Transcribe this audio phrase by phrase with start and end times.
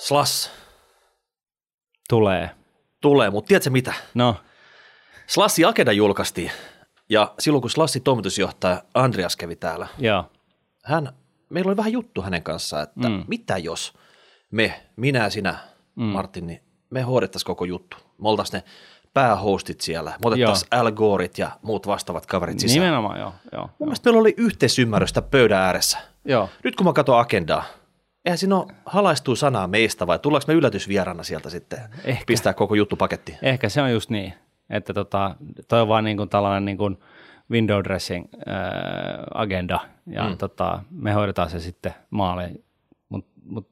[0.00, 0.50] Slas
[2.08, 2.50] Tulee.
[3.00, 3.94] tulee, mutta tiedätkö mitä?
[4.14, 4.36] No,
[5.26, 6.50] Slassi Agenda julkaistiin
[7.08, 10.24] ja silloin kun Slassin toimitusjohtaja Andreas kävi täällä, joo.
[10.84, 11.12] hän,
[11.50, 13.24] meillä oli vähän juttu hänen kanssaan, että mm.
[13.28, 13.92] mitä jos
[14.50, 15.58] me, minä ja sinä,
[15.94, 16.02] mm.
[16.04, 16.60] Martin, niin
[16.90, 17.96] me hoidettaisiin koko juttu.
[18.22, 18.70] Me oltaisiin ne
[19.14, 22.80] päähostit siellä, me otettaisiin Al Goreit ja muut vastaavat kaverit sisään.
[22.80, 23.32] Nimenomaan, joo.
[23.52, 25.98] joo, Mun mielestä meillä oli yhteisymmärrystä pöydän ääressä.
[26.24, 26.48] joo.
[26.64, 27.64] Nyt kun mä katson agendaa,
[28.24, 32.24] eihän siinä ole halaistuu sanaa meistä vai tullaanko me yllätysvierana sieltä sitten Ehkä.
[32.26, 33.38] pistää koko juttu pakettiin?
[33.42, 34.34] Ehkä se on just niin,
[34.70, 35.36] että tota,
[35.68, 36.98] toi on vaan niin kuin tällainen niin kuin
[37.50, 38.54] window dressing äh,
[39.34, 40.36] agenda ja mm.
[40.36, 42.64] tota, me hoidetaan se sitten maaliin,
[43.08, 43.68] mutta mut,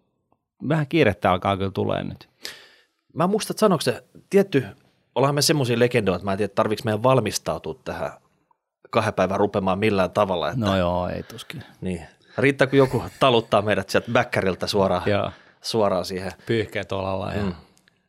[0.69, 2.29] vähän kiirettä alkaa kyllä tulee nyt.
[3.15, 4.65] Mä en muista, että sanoiko se, tietty,
[5.15, 8.11] ollaan me semmoisia legendoja, että mä en tiedä, tarviiko meidän valmistautua tähän
[8.91, 10.49] kahden päivän rupemaan millään tavalla.
[10.49, 11.65] Että, No joo, ei tuskin.
[11.81, 12.07] niin.
[12.39, 15.31] Riittääkö joku taluttaa meidät sieltä bäkkäriltä suoraan, Joo,
[15.63, 17.55] suoraan siihen pyyhkeet olalla ja Mm.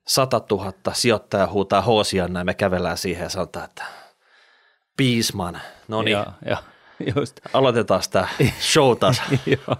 [0.08, 3.84] 100 000 sijoittaja huutaa hoosia näin, me kävellään siihen ja sanotaan, että
[4.98, 6.18] Piisman, no niin,
[7.16, 7.40] just.
[7.54, 8.28] aloitetaan sitä
[8.60, 9.22] show taas.
[9.68, 9.76] joo.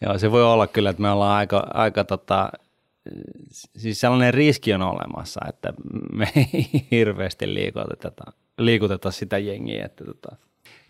[0.00, 2.52] joo, se voi olla kyllä, että me ollaan aika, aika tota,
[3.76, 5.72] siis sellainen riski on olemassa, että
[6.12, 10.36] me ei hirveästi liikuteta, liikuteta sitä jengiä, että tota,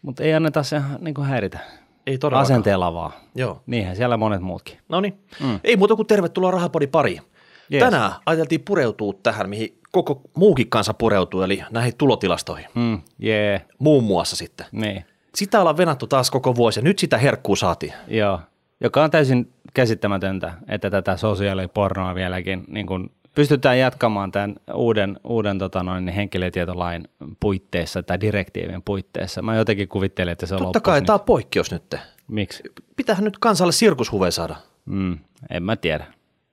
[0.03, 1.59] mutta ei anneta se niin häiritä.
[2.06, 2.42] Ei todellakaan.
[2.53, 3.12] Asenteella vaan.
[3.34, 3.62] Joo.
[3.67, 4.78] Niinhän siellä monet muutkin.
[4.89, 5.19] No niin.
[5.41, 5.61] Mm.
[5.64, 7.22] Ei muuta kuin tervetuloa Rahapodi pariin.
[7.70, 7.84] Jees.
[7.84, 12.67] Tänään ajateltiin pureutua tähän, mihin koko muukin kansa pureutuu, eli näihin tulotilastoihin.
[12.75, 14.67] Mm, jee, Muun muassa sitten.
[14.72, 17.92] niin, Sitä ollaan venattu taas koko vuosi ja nyt sitä herkkuu saatiin.
[18.09, 18.41] joo.
[18.81, 25.58] Joka on täysin käsittämätöntä, että tätä sosiaalipornoa vieläkin niin kuin pystytään jatkamaan tämän uuden, uuden
[25.58, 27.08] tota noin, henkilötietolain
[27.41, 29.42] puitteissa tai direktiivin puitteissa.
[29.42, 31.06] Mä jotenkin kuvittelen, että se Totta loppuisi kai nyt.
[31.06, 31.94] tämä on poikkeus nyt.
[32.28, 32.62] Miksi?
[32.97, 34.56] Pitähän nyt kansalle sirkushuve saada.
[34.84, 35.19] Mm,
[35.50, 36.05] en mä tiedä.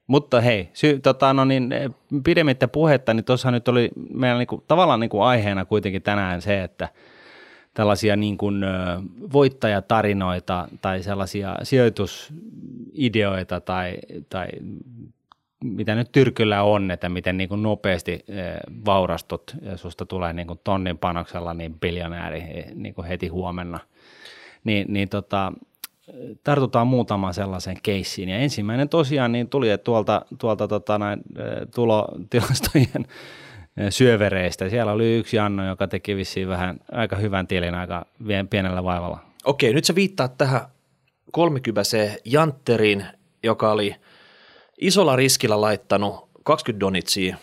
[0.08, 1.92] Mutta hei, sy- tota, no niin, eh,
[2.24, 6.90] pidemmittä puhetta, niin tuossa nyt oli meillä niinku, tavallaan niinku aiheena kuitenkin tänään se, että
[7.74, 8.62] tällaisia niin kuin,
[9.34, 13.96] voittajatarinoita tai sellaisia sijoitusideoita tai,
[14.30, 14.48] tai
[15.64, 18.24] mitä nyt tyrkyllä on, että miten niin kuin nopeasti eh,
[18.86, 23.80] vaurastut ja susta tulee niin kuin tonnin panoksella niin biljonääri eh, niin kuin heti huomenna.
[24.64, 25.54] Niin, niin tota,
[26.44, 28.30] tartutaan muutamaan sellaisen keissiin.
[28.30, 33.06] Ja ensimmäinen tosiaan niin tuli tuolta, tuolta tota näin, eh, tulotilastojen
[33.78, 34.70] eh, syövereistä.
[34.70, 38.06] Siellä oli yksi Anno, joka teki vissiin vähän aika hyvän tilin aika
[38.50, 39.20] pienellä vaivalla.
[39.46, 40.62] Okei, nyt sä viittaat tähän
[41.32, 41.82] 30
[42.26, 43.06] Jantterin,
[43.44, 43.96] joka oli
[44.80, 47.38] isolla riskillä laittanut 20 donitsia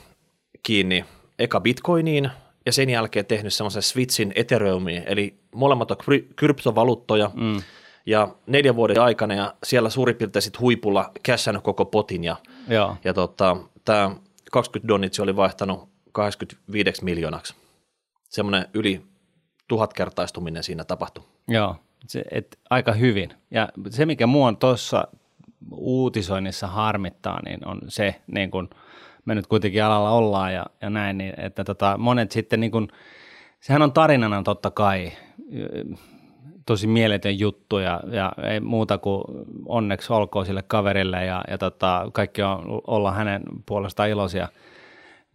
[0.63, 1.05] kiinni
[1.39, 2.31] eka bitcoiniin
[2.67, 7.63] ja sen jälkeen tehnyt semmoisen switchin Ethereumiin, eli molemmat on kry- kryptovaluuttoja mm.
[8.07, 12.37] ja neljän vuoden aikana ja siellä suurin piirtein sit huipulla cashannut koko potin ja,
[12.69, 14.11] Joo, ja tota, tämä
[14.53, 17.55] 20 donitsi oli vaihtanut 85 miljoonaksi.
[18.29, 19.03] Semmoinen yli
[19.69, 21.25] tuhatkertaistuminen siinä tapahtui.
[21.49, 21.77] joo
[22.09, 23.33] se, et, aika hyvin.
[23.51, 25.09] Ja se, mikä mua tuossa
[25.71, 28.71] uutisoinnissa harmittaa, niin on se, niin kun
[29.25, 32.89] me nyt kuitenkin alalla ollaan ja, ja näin, niin, että tota, monet sitten, niin kun,
[33.61, 35.13] sehän on tarinana totta kai
[36.67, 39.25] tosi mieletön juttu ja, ja ei muuta kuin
[39.67, 44.49] onneksi olkoon sille kaverille ja, ja tota, kaikki on, olla hänen puolestaan iloisia.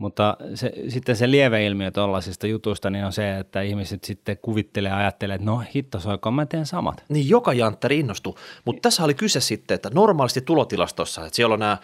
[0.02, 4.98] Mutta se, sitten se lieveilmiö tuollaisista jutuista niin on se, että ihmiset sitten kuvittelee ja
[4.98, 7.04] ajattelee, että no hitto soikoon, mä teen samat.
[7.10, 11.60] Niin joka jantteri innostuu, mutta tässä oli kyse sitten, että normaalisti tulotilastossa, että siellä on
[11.60, 11.78] nämä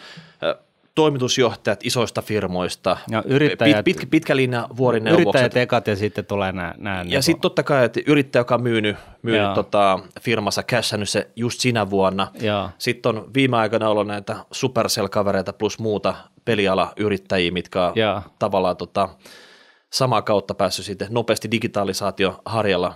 [0.98, 6.52] toimitusjohtajat isoista firmoista, Ja yrittäjät- pit, pitkä, pitkä linja vuorineuvokset, Yrittäjät ekat ja sitten tulee
[6.52, 6.74] nämä.
[6.78, 9.56] nämä ja sitten totta kai, että yrittäjä, joka on myynyt, myynyt Joo.
[9.56, 12.28] tota, firmassa, cashannut se just sinä vuonna.
[12.42, 12.70] Joo.
[12.78, 16.16] Sitten on viime aikoina ollut näitä Supercell-kavereita plus muuta
[16.46, 18.22] pelialayrittäjiä, mitkä on Joo.
[18.40, 19.10] tavallaan tota,
[19.94, 22.94] samaa kautta päässyt sitten nopeasti digitalisaatio harjalla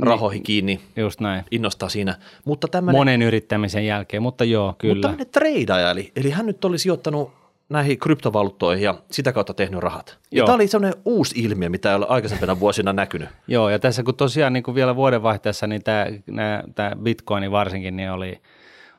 [0.00, 1.44] rahoihin kiinni, Just näin.
[1.50, 2.14] innostaa siinä.
[2.44, 5.02] Mutta tämmöinen Monen yrittämisen jälkeen, mutta joo, mutta kyllä.
[5.02, 7.32] tämmöinen treidaaja, eli, eli hän nyt oli sijoittanut
[7.68, 10.18] näihin kryptovaluuttoihin ja sitä kautta tehnyt rahat.
[10.30, 13.28] Ja tämä oli semmoinen uusi ilmiö, mitä ei ole aikaisempina vuosina näkynyt.
[13.48, 17.96] Joo, ja tässä kun tosiaan niin kuin vielä vuodenvaihteessa, niin tämä, nämä, tämä bitcoin varsinkin
[17.96, 18.40] niin oli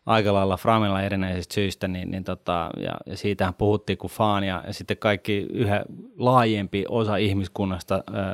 [0.08, 4.64] aika lailla framilla erinäisistä syistä, niin, niin tota, ja, ja siitähän puhuttiin kuin faan, ja,
[4.68, 5.86] ja sitten kaikki yhä
[6.18, 8.26] laajempi osa ihmiskunnasta, äh,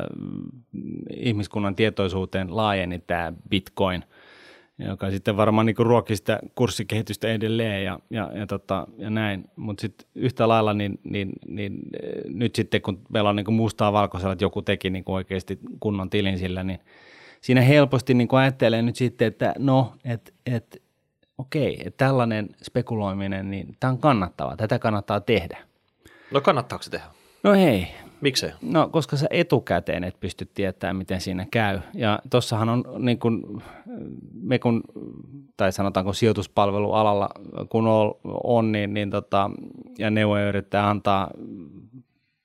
[1.18, 4.04] ihmiskunnan tietoisuuteen laajeni tämä bitcoin,
[4.80, 9.46] joka sitten varmaan niin ruokki sitä kurssikehitystä edelleen ja, ja, ja, tota, ja näin.
[9.56, 11.80] Mutta sitten yhtä lailla niin, niin, niin,
[12.28, 16.38] nyt sitten kun meillä on niin mustaa valkoisella, että joku teki niin oikeasti kunnon tilin
[16.38, 16.80] sillä, niin
[17.42, 20.83] siinä helposti niin ajattelee nyt sitten, että no, että et,
[21.38, 25.58] okei, tällainen spekuloiminen, niin tämä on kannattavaa, tätä kannattaa tehdä.
[26.32, 27.06] No kannattaako se tehdä?
[27.44, 27.88] No hei,
[28.22, 28.52] Miksei?
[28.62, 31.80] No, koska sä etukäteen et pysty tietämään, miten siinä käy.
[31.94, 33.62] Ja tossahan on niin kun,
[34.42, 34.84] me kun,
[35.58, 37.30] tai sanotaanko sijoituspalvelualalla,
[37.70, 39.52] kun on, on niin, niin tota,
[40.00, 41.32] ja neuvoja yrittää antaa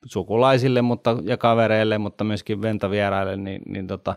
[0.05, 4.17] sukulaisille mutta, ja kavereille, mutta myöskin ventovieraille, niin, niin tota,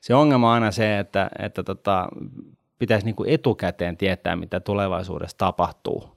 [0.00, 2.08] se ongelma on aina se, että, että tota,
[2.80, 6.08] pitäisi niin kuin etukäteen tietää, mitä tulevaisuudessa tapahtuu.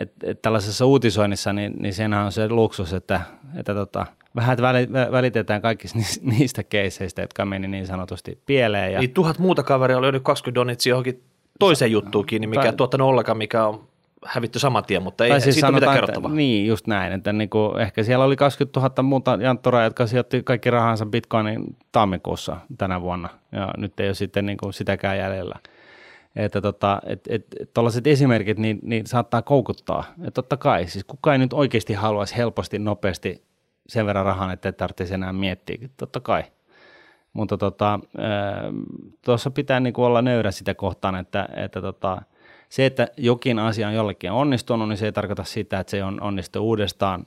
[0.00, 3.20] Et, et tällaisessa uutisoinnissa, niin, niin senhän on se luksus, että,
[3.56, 4.06] että tota,
[4.36, 4.58] vähän
[5.12, 5.98] välitetään kaikista
[6.38, 8.92] niistä keisseistä, jotka meni niin sanotusti pieleen.
[8.92, 9.00] Ja...
[9.00, 11.22] Niin tuhat muuta kaveria oli yli 20 donitsia johonkin
[11.58, 12.72] toiseen juttuun kiinni, mikä tai...
[12.72, 13.88] tuottanut ollenkaan, mikä on
[14.28, 16.32] hävitty saman tien, mutta ei siis siitä sanotaan, mitään kerrottavaa.
[16.32, 17.12] Niin, just näin.
[17.12, 21.76] Että niin kuin, ehkä siellä oli 20 000 muuta janttoraa, jotka sijoitti kaikki rahansa bitcoinin
[21.92, 25.56] tammikuussa tänä vuonna, ja nyt ei ole sitten niin kuin sitäkään jäljellä.
[26.36, 30.04] Että tota, et, et, tuollaiset esimerkit niin, niin saattaa koukuttaa.
[30.18, 33.44] Ja totta kai, siis kukaan ei nyt oikeasti haluaisi helposti, nopeasti
[33.86, 35.88] sen verran rahan, että ei tarvitsisi enää miettiä.
[35.96, 36.44] Totta kai.
[37.32, 38.00] Mutta tota,
[39.24, 42.22] tuossa pitää niinku olla nöyrä sitä kohtaan, että, että tota,
[42.68, 46.22] se, että jokin asia on jollekin onnistunut, niin se ei tarkoita sitä, että se on
[46.22, 47.26] onnistunut uudestaan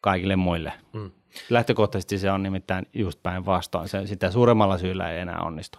[0.00, 0.72] kaikille muille.
[0.92, 1.10] Mm.
[1.50, 3.88] Lähtökohtaisesti se on nimittäin just päinvastoin.
[3.88, 5.78] Se, sitä suuremmalla syyllä ei enää onnistu.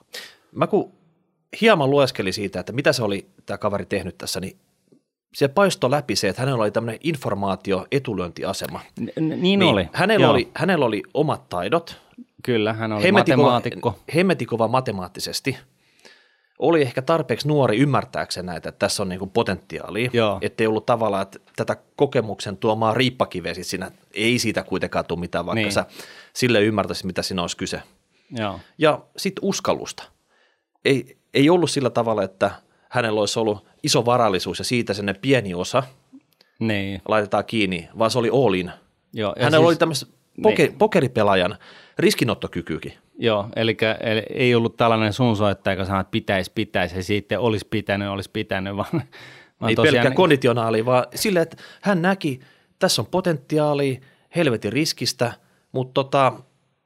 [0.51, 0.91] Mä kun
[1.61, 4.57] hieman lueskeli siitä, että mitä se oli tämä kaveri tehnyt tässä, niin
[5.33, 8.79] se paisto läpi se, että hänellä oli tämmöinen informaatio-etulyöntiasema.
[8.99, 9.89] N- niin, niin oli.
[9.93, 12.01] Hänellä oli, hänellä oli omat taidot.
[12.43, 13.99] Kyllä, hän oli hemmetikova, matemaatikko.
[14.15, 15.57] Hemmetikova matemaattisesti.
[16.59, 20.11] Oli ehkä tarpeeksi nuori ymmärtääkseen näitä, että tässä on niin potentiaalia.
[20.41, 25.45] Että ei ollut tavallaan, että tätä kokemuksen tuomaa riippakiveä siinä, ei siitä kuitenkaan tule mitään,
[25.45, 25.71] vaikka niin.
[25.71, 25.85] sä
[26.33, 27.81] sille ymmärtäisit, mitä siinä olisi kyse.
[28.37, 28.59] Joo.
[28.77, 30.03] Ja sitten uskallusta.
[30.85, 32.51] Ei, ei ollut sillä tavalla, että
[32.89, 35.83] hänellä olisi ollut iso varallisuus ja siitä sen pieni osa
[36.59, 37.01] niin.
[37.07, 38.71] laitetaan kiinni, vaan se oli Oolin.
[39.13, 40.09] Joo, hänellä siis, oli tämmöisen
[40.41, 40.77] poke, niin.
[40.77, 41.57] pokeripelaajan
[41.99, 42.93] riskinottokykykin.
[43.17, 47.67] Joo, eli, eli ei ollut tällainen suunsoittaja, joka sanoi, että pitäisi, pitäisi, ja sitten olisi
[47.69, 49.01] pitänyt, olisi pitänyt, vaan,
[49.61, 50.13] vaan ei pelkkä niin...
[50.13, 52.39] konditionaali, vaan sille, että hän näki,
[52.79, 54.01] tässä on potentiaali
[54.35, 55.33] helvetin riskistä,
[55.71, 56.33] mutta tota,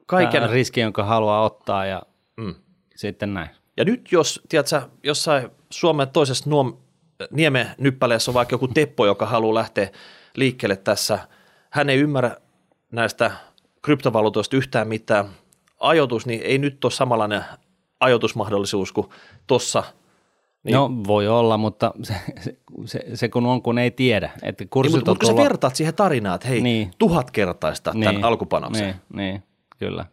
[0.06, 0.42] kaiken...
[0.42, 2.02] Tämä riski, jonka haluaa ottaa ja
[2.36, 2.54] mm.
[2.96, 3.48] sitten näin.
[3.76, 6.76] Ja nyt jos, tiedätkö, jossain Suomen toisessa nuom,
[7.30, 9.88] niemen nyppäleessä on vaikka joku Teppo, joka haluaa lähteä
[10.36, 11.18] liikkeelle tässä,
[11.70, 12.36] hän ei ymmärrä
[12.94, 13.30] näistä
[13.82, 15.24] kryptovaluutoista yhtään mitään.
[15.80, 17.44] Ajoitus, niin ei nyt ole samanlainen
[18.00, 19.06] ajoitusmahdollisuus kuin
[19.46, 19.82] tuossa.
[20.62, 20.74] Niin.
[20.74, 22.14] No voi olla, mutta se,
[22.84, 24.30] se, se kun on, kun ei tiedä.
[24.42, 26.90] Että niin, mutta, mutta kun sä vertaat siihen tarinaan, että hei, niin.
[26.98, 28.04] tuhat kertaista niin.
[28.04, 28.86] tämän alkupanoksen.
[28.86, 29.42] Niin, niin,
[29.78, 30.06] kyllä.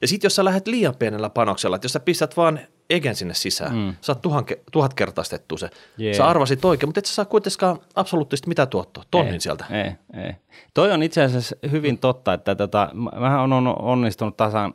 [0.00, 3.34] Ja sitten jos sä lähdet liian pienellä panoksella, että jos sä pistät vaan egen sinne
[3.34, 3.94] sisään, mm.
[4.00, 5.70] saat tuhan, tuhat kertaistettu se.
[6.00, 6.16] Yeah.
[6.16, 9.64] Sä arvasit oikein, mutta et sä saa kuitenkaan absoluuttisesti mitä tuottoa, tonnin ei, sieltä.
[9.70, 10.32] Ei, ei.
[10.74, 12.90] Toi on itse asiassa hyvin totta, että tota,
[13.20, 14.72] mähän on onnistunut tasan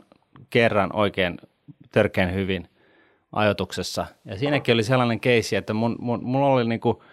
[0.49, 1.37] kerran oikein
[1.91, 2.69] törkeän hyvin
[3.31, 4.05] ajotuksessa.
[4.25, 7.03] Ja siinäkin oli sellainen keissi, että mun, mun, mulla oli niinku,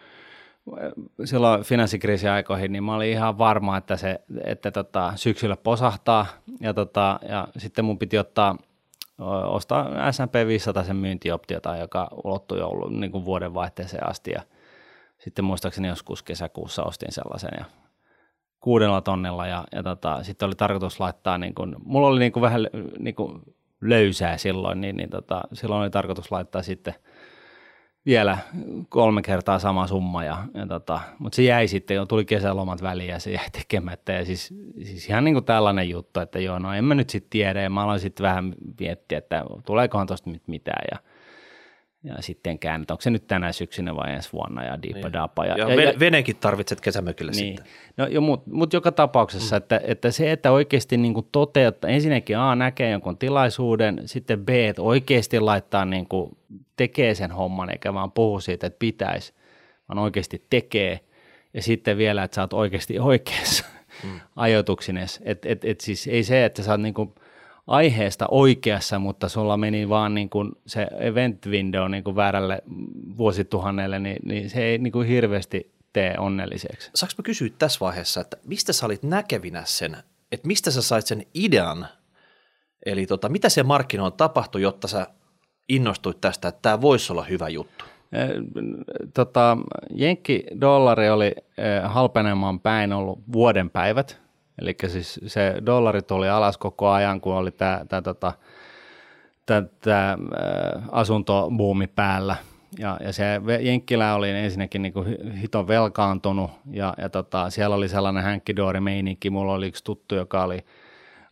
[1.24, 6.26] silloin finanssikriisin aikoihin, niin mä olin ihan varma, että se että tota, syksyllä posahtaa
[6.60, 8.56] ja, tota, ja sitten mun piti ottaa
[9.46, 14.42] ostaa S&P 500 sen myyntioptiota, joka ulottui jo niin kuin vuoden vaihteeseen asti ja
[15.18, 17.64] sitten muistaakseni joskus kesäkuussa ostin sellaisen ja
[18.60, 22.40] kuudella tonnella ja, ja tota, sitten oli tarkoitus laittaa, niin kuin, mulla oli niin kuin
[22.40, 22.68] vähän
[22.98, 23.42] niin kuin
[23.80, 26.94] löysää silloin, niin, niin tota, silloin oli tarkoitus laittaa sitten–
[28.06, 28.38] vielä
[28.88, 33.08] kolme kertaa sama summa, ja, ja tota, mutta se jäi sitten, jo tuli kesälomat väliin
[33.08, 34.12] ja se jäi tekemättä.
[34.12, 34.54] Ja siis,
[34.84, 37.70] siis ihan niin kuin tällainen juttu, että joo, no en mä nyt sitten tiedä, ja
[37.70, 41.11] mä aloin sitten vähän miettiä, että tuleekohan tuosta nyt mitään, ja
[42.04, 45.12] ja sitten käännät, onko se nyt tänä syksynä vai ensi vuonna ja diippa niin.
[45.12, 45.46] dapa.
[45.46, 47.56] Ja, ja, ja, venekin tarvitset kesämökille niin.
[47.56, 47.72] sitten.
[47.96, 49.58] No, mutta mut joka tapauksessa, mm.
[49.58, 54.48] että, että se, että oikeasti niin kuin toteuttaa, ensinnäkin A näkee jonkun tilaisuuden, sitten B,
[54.48, 56.36] että oikeasti laittaa niin kuin,
[56.76, 59.34] tekee sen homman, eikä vaan puhu siitä, että pitäisi,
[59.88, 61.00] vaan oikeasti tekee.
[61.54, 63.64] Ja sitten vielä, että sä oot oikeasti oikeassa
[64.04, 64.20] mm.
[64.36, 65.20] ajoituksines.
[65.24, 67.14] Että et, et siis ei se, että sä oot niin kuin,
[67.66, 72.62] aiheesta oikeassa, mutta sulla meni vaan niin kuin se event window niin kuin väärälle
[73.16, 76.90] vuosituhannelle, niin, niin se ei niin kuin hirveästi tee onnelliseksi.
[76.94, 79.96] Saanko mä kysyä tässä vaiheessa, että mistä sä olit näkevinä sen,
[80.32, 81.86] että mistä sä sait sen idean,
[82.86, 85.06] eli tota, mitä se markkinoilla tapahtui, jotta sä
[85.68, 87.84] innostuit tästä, että tämä voisi olla hyvä juttu?
[89.14, 89.58] Tota,
[89.94, 91.34] Jenkki-dollari oli
[91.84, 94.21] halpenemaan päin ollut vuoden päivät,
[94.58, 98.32] Eli siis se dollari tuli alas koko ajan, kun oli tämä, tämä, tota,
[99.46, 100.18] tämä, tämä
[100.90, 102.36] asuntobuumi päällä.
[102.78, 103.24] Ja, ja se
[103.60, 109.30] Jenkkilä oli ensinnäkin niin kuin hiton velkaantunut ja, ja tota, siellä oli sellainen hänkkidoori-meininki.
[109.30, 110.64] Mulla oli yksi tuttu, joka oli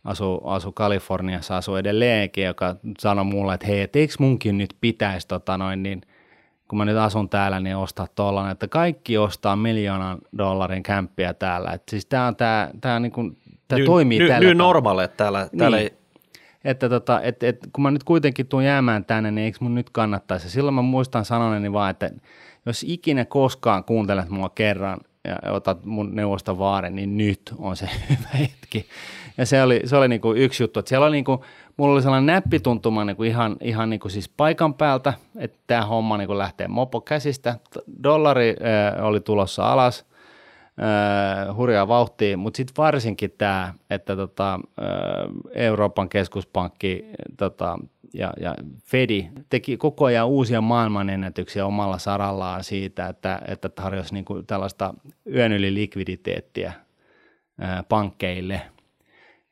[0.03, 5.27] asu, asu Kaliforniassa, asui edelleenkin, joka sanoi mulle, että hei, et eikö munkin nyt pitäisi
[5.27, 6.01] tota noin, niin
[6.71, 11.71] kun mä nyt asun täällä, niin ostaa tuollainen, että kaikki ostaa miljoonan dollarin kämppiä täällä.
[11.71, 13.37] Et siis tämä on tää, tää on niin kuin,
[13.67, 15.59] tää ny, toimii ny, tällä Nyt normaali, että täällä, niin.
[15.59, 15.93] täällä ei
[16.63, 19.89] että tota, et, et, kun mä nyt kuitenkin tuun jäämään tänne, niin eikö mun nyt
[19.89, 20.49] kannattaisi?
[20.49, 22.09] Silloin mä muistan sanoneni vaan, että
[22.65, 27.89] jos ikinä koskaan kuuntelet mua kerran ja otat mun neuvosta vaaren, niin nyt on se
[28.09, 28.85] hyvä hetki.
[29.37, 31.39] Ja se oli, se oli niin kuin yksi juttu, että siellä oli niin kuin,
[31.77, 35.85] mulla oli sellainen näppituntuma niin kuin ihan, ihan niin kuin siis paikan päältä, että tämä
[35.85, 37.59] homma niin kuin lähtee mopo käsistä.
[38.03, 40.05] Dollari äh, oli tulossa alas,
[40.81, 44.89] äh, hurjaa vauhtia, mutta sitten varsinkin tämä, että tota, äh,
[45.53, 47.05] Euroopan keskuspankki
[47.37, 47.79] tota,
[48.13, 54.25] ja, ja Fedi teki koko ajan uusia maailmanennätyksiä omalla sarallaan siitä, että, että tarjosi niin
[54.25, 54.93] kuin tällaista
[55.35, 56.73] yön yli likviditeettiä
[57.89, 58.61] pankkeille–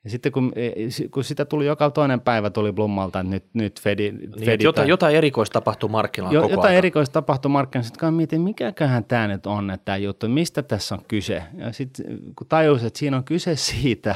[0.03, 0.71] ja sitten kun, e,
[1.11, 4.11] kun sitä tuli joka toinen päivä tuli Blummalta, että nyt, nyt Fedi...
[4.11, 6.77] Niin, Fedi jotain, tai, jotain erikoista tapahtui markkinoilla jo, koko Jotain ajan.
[6.77, 7.87] erikoista tapahtui markkinoilla.
[7.87, 11.43] Sitten mietin, mikäköhän tämä nyt on, että tämä juttu, mistä tässä on kyse.
[11.57, 14.15] Ja sitten kun tajusin, että siinä on kyse siitä,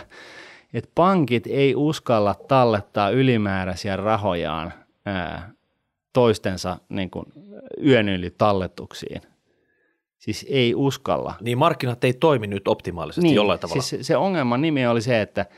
[0.73, 4.73] että pankit ei uskalla tallettaa ylimääräisiä rahojaan
[5.05, 5.51] ää,
[6.13, 7.25] toistensa niin kuin
[7.85, 9.21] yön yli talletuksiin.
[10.17, 11.33] Siis ei uskalla.
[11.41, 13.81] Niin markkinat ei toimi nyt optimaalisesti niin, jollain tavalla.
[13.81, 15.45] Siis se ongelman nimi oli se, että–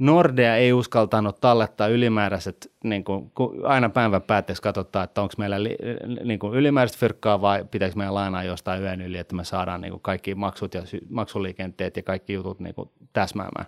[0.00, 5.62] Nordea ei uskaltanut tallettaa ylimääräiset, niin kuin, kun aina päivän päätteeksi katsotaan, että onko meillä
[5.62, 5.76] li,
[6.24, 9.90] niin kuin ylimääräistä fyrkkaa vai pitäisi meidän lainaa jostain yön yli, että me saadaan niin
[9.90, 13.66] kuin kaikki maksut ja maksuliikenteet ja kaikki jutut niin kuin täsmäämään.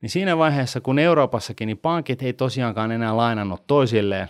[0.00, 4.28] Niin siinä vaiheessa, kun Euroopassakin, niin pankit ei tosiaankaan enää lainannut toisilleen,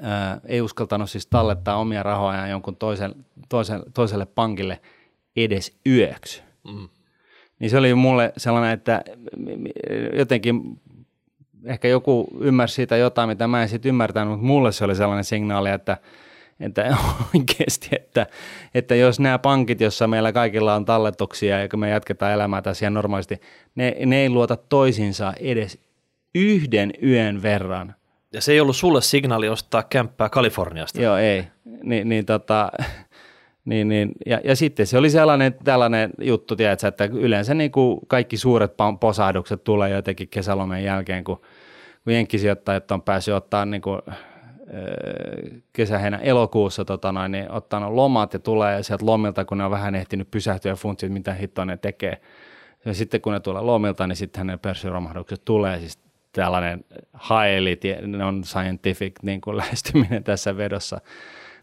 [0.00, 3.14] ää, ei uskaltanut siis tallettaa omia rahoja jonkun toisen,
[3.48, 4.80] toisen, toiselle pankille
[5.36, 6.42] edes yöksi.
[6.64, 6.88] Mm.
[7.58, 9.04] Niin se oli mulle sellainen, että
[10.12, 10.80] jotenkin
[11.64, 15.24] ehkä joku ymmärsi siitä jotain, mitä mä en sitten ymmärtänyt, mutta mulle se oli sellainen
[15.24, 15.96] signaali, että,
[16.60, 16.96] että
[17.34, 18.26] oikeasti, että,
[18.74, 22.84] että jos nämä pankit, joissa meillä kaikilla on talletuksia ja kun me jatketaan elämää tässä
[22.84, 23.40] ihan normaalisti,
[23.74, 25.78] ne, ne ei luota toisinsa edes
[26.34, 27.94] yhden yön verran.
[28.32, 31.02] Ja se ei ollut sulle signaali ostaa kämppää Kaliforniasta.
[31.02, 31.44] Joo, ei.
[31.82, 32.72] Ni, niin tota,
[33.64, 38.00] niin, niin, ja, ja sitten se oli sellainen tällainen juttu, tiedätkö, että yleensä niin kuin
[38.06, 41.40] kaikki suuret posahdukset tulee jotenkin kesälomien jälkeen, kun,
[42.04, 44.02] kun jenkkisijoittajat on päässyt ottaa niin kuin,
[45.72, 49.94] kesäheinä elokuussa tota noin, niin ottanut lomat ja tulee sieltä lomilta, kun ne on vähän
[49.94, 52.20] ehtinyt pysähtyä ja funtsia, mitä hittoa ne tekee.
[52.84, 55.98] Ja sitten kun ne tulee lomilta, niin sitten ne pörssiromahdukset tulee, siis
[56.32, 61.00] tällainen highly non-scientific niin kuin lähestyminen tässä vedossa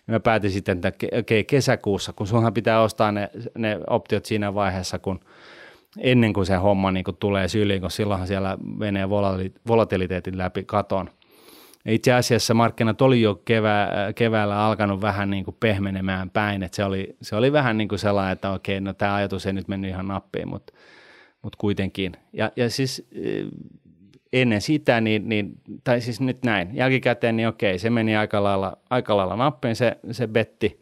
[0.08, 5.00] mä päätin sitten, että okei, kesäkuussa, kun sunhan pitää ostaa ne, ne optiot siinä vaiheessa,
[5.00, 5.20] kun
[5.98, 9.10] ennen kuin se homma niin kuin tulee syliin, kun silloinhan siellä menee
[9.68, 11.10] volatiliteetin läpi katon.
[11.86, 16.84] Itse asiassa markkinat oli jo kevää, keväällä alkanut vähän niin kuin pehmenemään päin, että se
[16.84, 19.90] oli, se oli vähän niin kuin sellainen, että okei, no tämä ajatus ei nyt mennyt
[19.90, 20.74] ihan nappiin, mutta,
[21.42, 22.12] mutta kuitenkin.
[22.34, 23.10] Ja, ja siis
[24.34, 28.78] ennen sitä, niin, niin, tai siis nyt näin, jälkikäteen, niin okei, se meni aika lailla,
[28.90, 30.80] aika lailla nappiin se, se betti,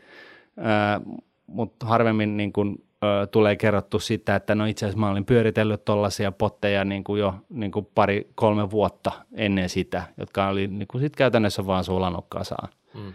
[1.47, 5.85] mutta harvemmin niin kun, ö, tulee kerrottu sitä, että no itse asiassa mä olin pyöritellyt
[5.85, 10.87] tuollaisia potteja niin kuin jo niin kuin pari, kolme vuotta ennen sitä, jotka oli niin
[10.87, 12.69] kuin sit käytännössä vaan sulanut kasaan.
[12.93, 13.13] Mm.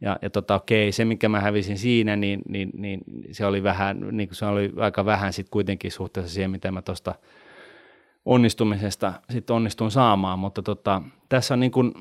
[0.00, 3.00] Ja, ja tota, okei, se mikä mä hävisin siinä, niin, niin, niin
[3.32, 6.82] se oli vähän, niin kuin se oli aika vähän sitten kuitenkin suhteessa siihen, mitä mä
[6.82, 7.14] tuosta–
[8.24, 11.92] onnistumisesta sitten onnistun saamaan, mutta tota, tässä on niin kuin,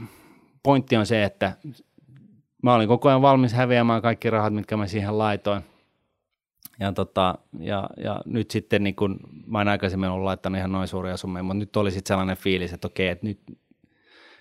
[0.63, 1.53] pointti on se, että
[2.61, 5.61] mä olin koko ajan valmis häviämään kaikki rahat, mitkä mä siihen laitoin.
[6.79, 10.87] Ja, tota, ja, ja nyt sitten, niin kun, mä en aikaisemmin ollut laittanut ihan noin
[10.87, 13.39] suuria summia, mutta nyt oli sitten sellainen fiilis, että okei, että nyt,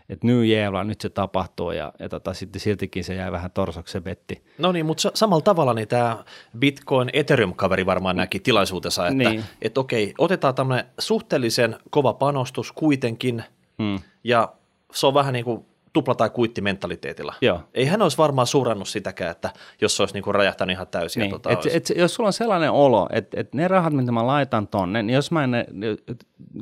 [0.09, 3.93] että New Year, nyt se tapahtuu ja, ja tota, sitten siltikin se jäi vähän torsoksi
[3.93, 4.45] se betti.
[4.59, 6.25] No niin, mutta samalla tavalla niin tämä
[6.59, 9.45] Bitcoin Ethereum-kaveri varmaan näki tilaisuutensa, että niin.
[9.63, 13.45] et okei, otetaan tämmöinen suhteellisen kova panostus kuitenkin
[13.79, 13.99] hmm.
[14.25, 14.53] ja
[14.93, 17.35] se on vähän niin kuin tupla- tai kuittimentaliteetilla.
[17.41, 17.61] Joo.
[17.75, 21.21] Ei hän olisi varmaan suurannut sitäkään, että jos se olisi niin kuin räjähtänyt ihan täysin.
[21.21, 21.31] Niin.
[21.31, 21.77] Tota et, olisi...
[21.77, 25.15] et, jos sulla on sellainen olo, että et ne rahat, mitä mä laitan tonne, niin
[25.15, 25.51] jos mä en,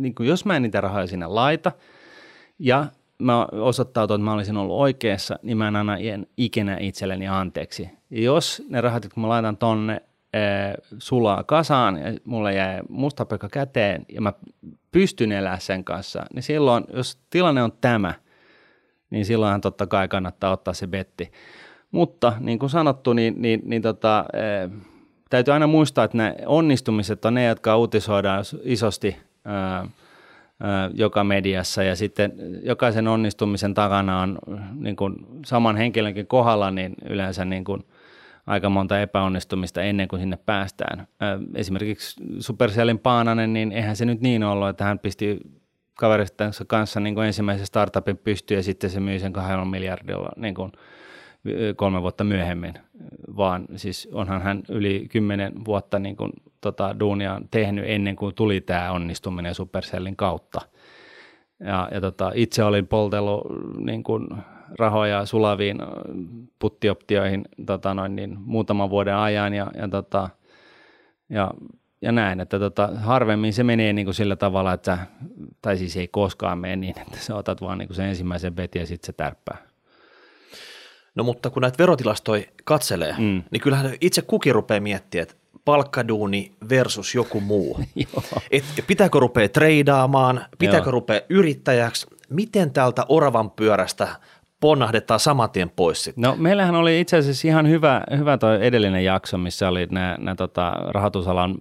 [0.01, 1.73] niin kuin jos mä en niitä rahoja sinne laita,
[2.59, 2.87] ja
[3.19, 5.97] mä osoittautuu, että mä olisin ollut oikeassa, niin mä en anna
[6.37, 7.91] ikinä itselleni anteeksi.
[8.11, 13.49] Ja jos ne rahat, kun mä laitan tonne ee, sulaa kasaan ja mulle jää mustapekka
[13.49, 14.33] käteen ja mä
[14.93, 18.15] pystyn elämään sen kanssa, niin silloin, jos tilanne on tämä,
[19.11, 21.33] niin silloinhan totta kai kannattaa ottaa se betti.
[21.91, 24.71] Mutta niin kuin sanottu, niin, niin, niin tota, eh,
[25.31, 29.87] täytyy aina muistaa, että ne onnistumiset on ne, jotka uutisoidaan isosti ää,
[30.61, 34.39] ää, joka mediassa ja sitten jokaisen onnistumisen takana on
[34.75, 37.85] niin kuin saman henkilönkin kohdalla niin yleensä niin kuin
[38.47, 41.07] aika monta epäonnistumista ennen kuin sinne päästään.
[41.21, 45.41] Ää, esimerkiksi Supercellin Paananen, niin eihän se nyt niin ollut, että hän pisti
[46.01, 50.55] kaveristensa kanssa niin kuin ensimmäisen startupin pystyyn ja sitten se myi sen kahdella miljardilla niin
[50.55, 50.73] kuin
[51.77, 52.75] kolme vuotta myöhemmin,
[53.37, 58.61] vaan siis onhan hän yli kymmenen vuotta niin kuin, tota, duunia tehnyt ennen kuin tuli
[58.61, 60.61] tämä onnistuminen Supercellin kautta.
[61.61, 63.47] Ja, ja tota, itse olin poltellut
[63.79, 64.29] niin kuin,
[64.79, 65.79] rahoja sulaviin
[66.59, 70.29] puttioptioihin tota, noin, niin, muutaman vuoden ajan ja, ja, tota,
[71.29, 71.51] ja
[72.03, 74.99] ja näin, että tota, harvemmin se menee niin kuin sillä tavalla, että
[75.63, 78.81] tai siis ei koskaan mene niin, että sä otat vaan niin kuin sen ensimmäisen betin
[78.81, 79.57] ja sitten se tärppää.
[81.15, 83.43] No mutta kun näitä verotilastoja katselee, mm.
[83.51, 87.81] niin kyllähän itse kukin rupeaa miettimään, että palkkaduuni versus joku muu.
[88.51, 90.91] Et pitääkö rupea treidaamaan, pitääkö Joo.
[90.93, 94.09] rupea yrittäjäksi, miten tältä oravan pyörästä
[94.61, 96.23] ponnahdetaan saman tien pois sitten?
[96.23, 100.73] No meillähän oli itse asiassa ihan hyvä, hyvä toi edellinen jakso, missä oli nämä, tota,
[100.89, 101.57] rahoitusalan,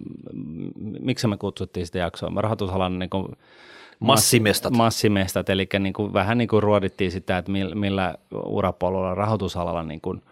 [1.00, 3.26] miksi me kutsuttiin sitä jaksoa, rahoitusalan niin kuin,
[4.00, 4.72] Massimestat.
[4.72, 8.14] Massimestat, eli niin kuin, vähän niin kuin ruodittiin sitä, että millä
[8.44, 10.22] urapolulla rahoitusalalla niin kuin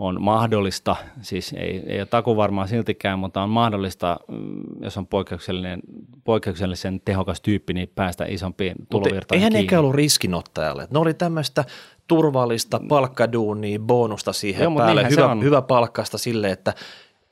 [0.00, 5.06] on mahdollista, siis ei, ei ole taku varmaan siltikään, mutta on mahdollista, mm, jos on
[5.06, 5.80] poikkeuksellinen,
[6.24, 10.88] poikkeuksellisen tehokas tyyppi, niin päästä isompiin tulovirtoihin Eihän eikä ollut riskinottajalle.
[10.90, 11.64] Ne oli tämmöistä
[12.06, 16.74] turvallista palkkaduunia, bonusta siihen Joo, päälle, hyvä, hyvä palkkasta sille, että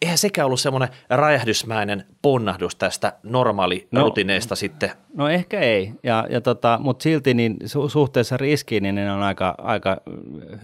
[0.03, 4.91] eihän sekään ollut semmoinen räjähdysmäinen ponnahdus tästä normaali no, rutineista sitten.
[5.15, 9.23] No ehkä ei, ja, ja tota, mutta silti niin su- suhteessa riskiin niin ne on
[9.23, 9.97] aika, aika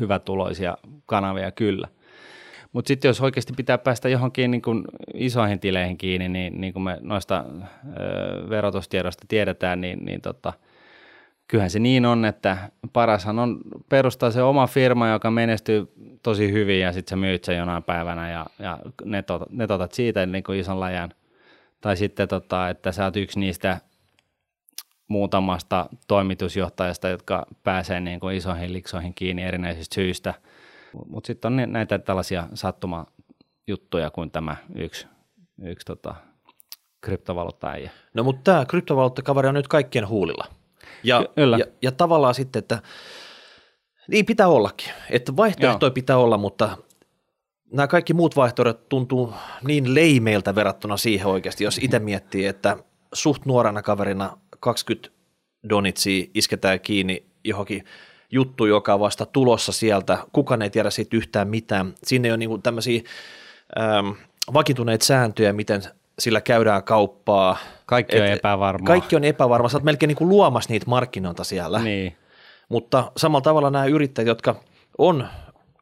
[0.01, 0.77] hyvätuloisia
[1.07, 1.89] kanavia kyllä.
[2.73, 6.83] Mutta sitten jos oikeasti pitää päästä johonkin niin kun isoihin tileihin kiinni, niin, niin kuin
[6.83, 10.53] me noista ö, verotustiedosta tiedetään, niin, niin tota,
[11.49, 16.81] kyllähän se niin on, että parashan on perustaa se oma firma, joka menestyy tosi hyvin
[16.81, 20.81] ja sitten sä myyt sen jonain päivänä ja, ja netotat, netotat siitä niin kuin ison
[20.81, 21.11] läjän.
[21.81, 23.81] Tai sitten, tota, että sä oot yksi niistä
[25.09, 30.35] muutamasta toimitusjohtajasta, jotka pääsee niin kuin isoihin liksoihin kiinni erinäisistä syistä.
[31.07, 35.07] Mutta sitten on näitä tällaisia sattumajuttuja kuin tämä yksi,
[35.63, 36.15] yksi tota,
[37.01, 37.91] kryptovaluutta-äijä.
[38.15, 40.45] No mutta tämä kryptovaluuttakaveri on nyt kaikkien huulilla.
[41.03, 41.59] Ja, Kyllä.
[41.59, 42.83] ja, ja tavallaan sitten, että
[44.09, 45.95] niin pitää ollakin, että vaihtoehtoja Joo.
[45.95, 46.77] pitää olla, mutta
[47.73, 49.35] nämä kaikki muut vaihtoehdot tuntuu
[49.67, 52.77] niin leimeiltä verrattuna siihen oikeasti, jos itse miettii, että
[53.13, 55.11] suht nuorena kaverina 20
[55.69, 57.85] donitsia isketään kiinni johonkin
[58.31, 61.95] juttu, joka on vasta tulossa sieltä, kukaan ei tiedä siitä yhtään mitään.
[62.03, 63.03] Siinä on niin tämmöisiä
[63.79, 64.09] ähm,
[64.53, 65.83] vakituneita sääntöjä, miten
[66.19, 67.57] sillä käydään kauppaa.
[67.87, 68.87] Kaikki on epävarmaa.
[68.87, 69.69] Kaikki on epävarmaa.
[69.69, 71.79] Sä oot melkein niin kuin luomassa niitä markkinoita siellä.
[71.79, 72.17] Niin.
[72.69, 74.55] Mutta samalla tavalla nämä yrittäjät, jotka
[74.99, 75.29] on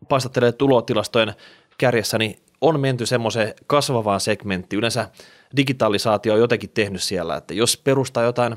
[0.09, 1.35] paistattelee tulotilastojen
[1.79, 4.79] kärjessä, niin on menty semmoiseen kasvavaan segmenttiin.
[4.79, 5.09] Yleensä
[5.57, 8.57] digitalisaatio on jotenkin tehnyt siellä, että jos perustaa jotain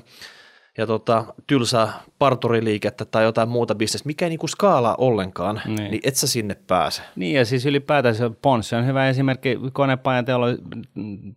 [0.78, 5.92] ja tota, tylsää parturiliikettä tai jotain muuta bisnestä, mikä ei niinku skaalaa ollenkaan, niin.
[5.92, 7.02] niin et sä sinne pääse.
[7.16, 10.26] Niin ja siis ylipäätään se Ponssi on hyvä esimerkki konepajan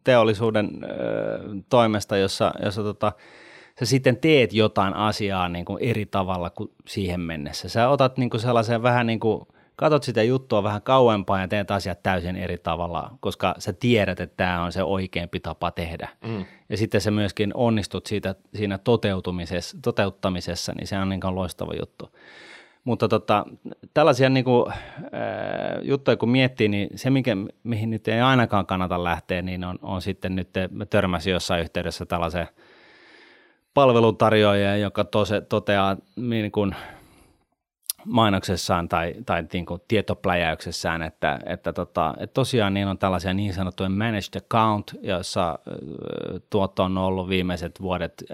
[0.04, 0.70] teollisuuden
[1.68, 3.12] toimesta, jossa, jossa tota,
[3.78, 7.68] sä sitten teet jotain asiaa niin kuin eri tavalla kuin siihen mennessä.
[7.68, 9.46] Sä otat niin kuin sellaisen vähän niin kuin,
[9.78, 14.36] katot sitä juttua vähän kauempaa ja teet asiat täysin eri tavalla, koska sä tiedät, että
[14.36, 16.08] tämä on se oikeampi tapa tehdä.
[16.26, 16.44] Mm.
[16.68, 22.10] Ja sitten sä myöskin onnistut siitä, siinä toteutumisessa, toteuttamisessa, niin se on niin loistava juttu.
[22.84, 23.44] Mutta tota,
[23.94, 24.76] tällaisia niin kuin, äh,
[25.82, 30.02] juttuja kun miettii, niin se, mikä, mihin nyt ei ainakaan kannata lähteä, niin on, on
[30.02, 32.48] sitten nyt, mä törmäsin jossain yhteydessä tällaiseen–
[33.78, 36.74] palveluntarjoaja, joka tose, toteaa niin kuin
[38.04, 43.54] mainoksessaan tai, tai niin kuin tietopläjäyksessään, että, että, tota, että tosiaan niin on tällaisia niin
[43.54, 45.58] sanottuja managed account, jossa
[46.50, 48.24] tuotto on ollut viimeiset vuodet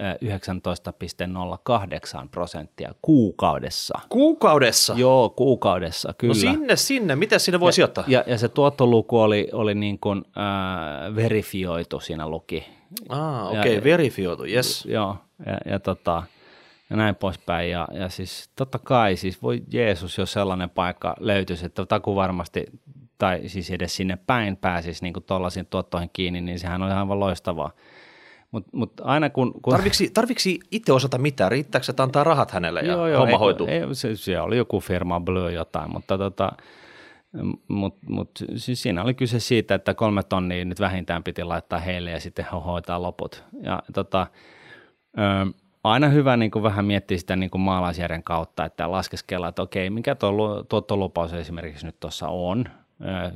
[2.22, 3.98] 19,08 prosenttia kuukaudessa.
[4.08, 4.94] Kuukaudessa?
[4.96, 6.34] Joo, kuukaudessa, no kyllä.
[6.34, 7.16] No sinne, sinne.
[7.16, 8.04] Mitä sinne voi ja, sijoittaa?
[8.06, 12.64] Ja, ja se tuottoluku oli, oli niin kuin, äh, verifioitu siinä luki.
[13.08, 14.86] Ah, okei, okay, verifioitu, yes.
[14.86, 16.22] Joo, ja, ja, tota,
[16.90, 17.70] ja näin poispäin.
[17.70, 22.64] Ja, ja siis totta kai, siis voi Jeesus, jos sellainen paikka löytyisi, että taku varmasti,
[23.18, 27.70] tai siis edes sinne päin pääsisi niin tuollaisiin tuottoihin kiinni, niin sehän on aivan loistavaa.
[28.50, 29.52] Mutta mut aina kun...
[29.62, 29.70] kun...
[29.70, 31.50] Tarviksi, tarviksi itse osata mitään?
[31.50, 33.66] Riittääkö, että antaa rahat hänelle ja joo, joo, homma ei, hoituu?
[33.66, 36.52] Ei, se, se, oli joku firma Blue jotain, mutta tota,
[37.68, 42.10] Mutta mut, siis siinä oli kyse siitä, että kolme tonnia nyt vähintään piti laittaa heille
[42.10, 43.44] ja sitten he hoitaa loput.
[43.62, 44.26] Ja tota,
[45.18, 45.52] ö,
[45.84, 49.90] aina hyvä niin kuin vähän miettiä sitä niin kuin maalaisjärjen kautta, että laskeskella, että okei,
[49.90, 52.64] mikä tuo tuottolupaus esimerkiksi nyt tuossa on.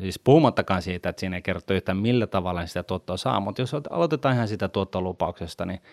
[0.00, 3.72] Siis puhumattakaan siitä, että siinä ei kerrottu yhtään millä tavalla sitä tuottoa saa, mutta jos
[3.90, 5.80] aloitetaan ihan sitä tuottolupauksesta, niin–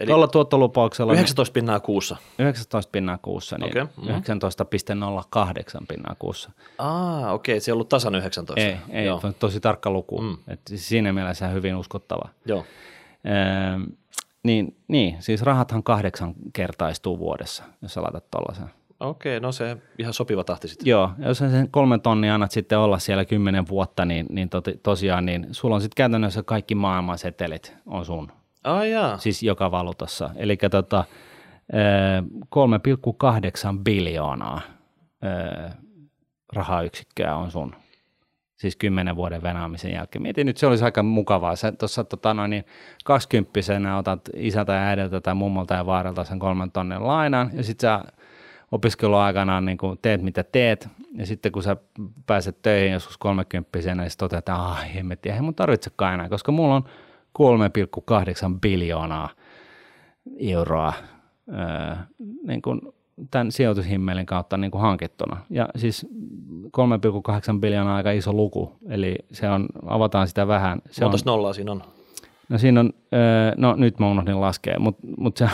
[0.00, 1.12] Eli Tuolla tuottolupauksella...
[1.12, 2.16] 19 pinnaa kuussa.
[2.38, 3.84] 19 pinnaa kuussa, niin okay.
[3.84, 4.22] mm-hmm.
[5.80, 6.50] 19,08 pinnaa kuussa.
[6.78, 7.60] Ah, okei, okay.
[7.60, 8.66] se ei ollut tasan 19.
[8.66, 9.20] Ei, ei Joo.
[9.38, 10.20] tosi tarkka luku.
[10.20, 10.36] Mm.
[10.48, 12.28] Et siinä mielessä hyvin uskottava.
[12.44, 12.64] Joo.
[13.24, 13.32] Ee,
[14.42, 18.70] niin, niin, siis rahathan kahdeksan kertaistuu vuodessa, jos sä laitat tollasen.
[19.00, 20.86] Okei, no se ihan sopiva tahti sitten.
[20.86, 24.62] Joo, jos sä sen kolme tonnia annat sitten olla siellä kymmenen vuotta, niin, niin to,
[24.82, 28.32] tosiaan, niin sulla on sitten käytännössä kaikki maailman setelit on sun.
[28.64, 29.18] Ah, jaa.
[29.18, 30.30] Siis joka valuutassa.
[30.36, 31.04] Eli tota,
[32.56, 34.60] 3,8 biljoonaa
[36.52, 37.74] rahayksikköä on sun
[38.60, 40.22] siis kymmenen vuoden venämisen jälkeen.
[40.22, 41.56] Mietin nyt, se olisi aika mukavaa.
[41.56, 42.64] Sä tuossa tota, noin, niin
[43.04, 47.88] 20 otat isältä ja äidiltä tai mummolta ja vaarelta sen kolmen tonnen lainan, ja sitten
[47.88, 48.04] sä
[48.72, 51.76] opiskeluaikana niin kun teet mitä teet, ja sitten kun sä
[52.26, 56.74] pääset töihin joskus kolmekymppisenä, niin toteat, että ah, hemmetti, ei mun tarvitsekaan enää, koska mulla
[56.74, 56.84] on
[57.38, 59.28] 3,8 biljoonaa
[60.38, 60.92] euroa
[61.48, 61.96] öö,
[62.46, 62.80] niin kuin
[63.30, 65.36] tämän sijoitushimmelin kautta niin kuin hankittuna.
[65.50, 66.06] Ja siis
[66.64, 70.82] 3,8 biljoonaa aika iso luku, eli se on, avataan sitä vähän.
[70.90, 71.82] Se Montas on, nollaa siinä on?
[72.48, 75.48] No siinä on, öö, no nyt mä unohdin laskea, mutta mut se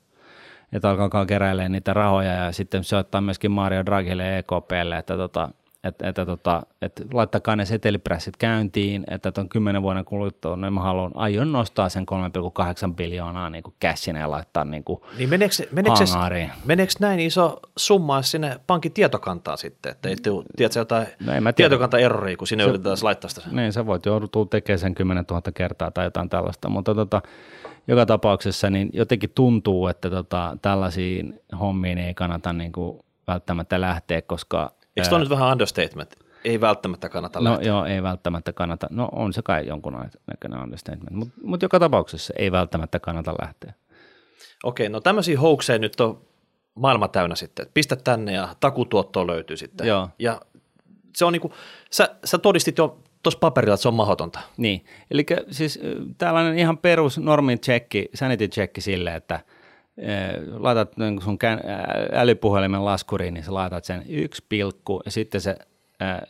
[0.74, 5.50] että alkaa keräilemään niitä rahoja ja sitten soittaa myöskin Mario Draghille ja EKPlle, että tota,
[5.84, 10.82] että, että, tota, että laittakaa ne setelipressit käyntiin, että tuon kymmenen vuoden kuluttua, niin mä
[10.82, 12.06] haluan, aion nostaa sen
[12.90, 13.76] 3,8 biljoonaa niin kuin
[14.20, 16.04] ja laittaa niin kuin niin meneekö, meneekö,
[16.66, 20.16] meneekö, näin iso summa sinne pankin tietokantaan sitten, että ei
[20.58, 23.42] tiedätkö jotain no tietokanta-erroria, kun sinne yritetään laittaa sitä?
[23.52, 27.22] Niin, sä voit joutua tekemään sen 10 000 kertaa tai jotain tällaista, mutta tota,
[27.88, 34.22] joka tapauksessa niin jotenkin tuntuu, että tota, tällaisiin hommiin ei kannata niin kuin välttämättä lähteä,
[34.22, 34.72] koska...
[34.98, 36.16] Eikö tuo nyt vähän understatement?
[36.44, 37.68] Ei välttämättä kannata no, lähteä.
[37.68, 38.88] joo, ei välttämättä kannata.
[38.90, 39.94] No on se kai jonkun
[40.28, 43.74] näköinen understatement, mutta mut joka tapauksessa ei välttämättä kannata lähteä.
[44.64, 46.22] Okei, no tämmöisiä hoaxeja nyt on
[46.76, 47.68] maailma täynnä sitten.
[47.74, 49.88] Pistä tänne ja takutuottoa löytyy sitten.
[49.88, 50.10] Joo.
[50.20, 50.42] Ja
[51.16, 51.54] se on niinku,
[51.92, 54.40] sä, sä todistit jo tuossa paperilla, että se on mahdotonta.
[54.58, 55.80] Niin, eli siis
[56.18, 59.40] tällainen ihan perus normin checki, sanity checki sille, että
[60.58, 61.38] laitat niin sun
[62.14, 65.56] älypuhelimen laskuriin, niin sä laitat sen yksi pilkku ja sitten se,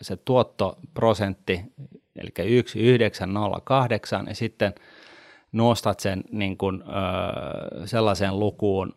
[0.01, 1.61] se tuottoprosentti,
[2.15, 4.73] eli 1908 ja sitten
[5.51, 6.83] nostat sen niin kuin,
[7.85, 8.95] sellaiseen lukuun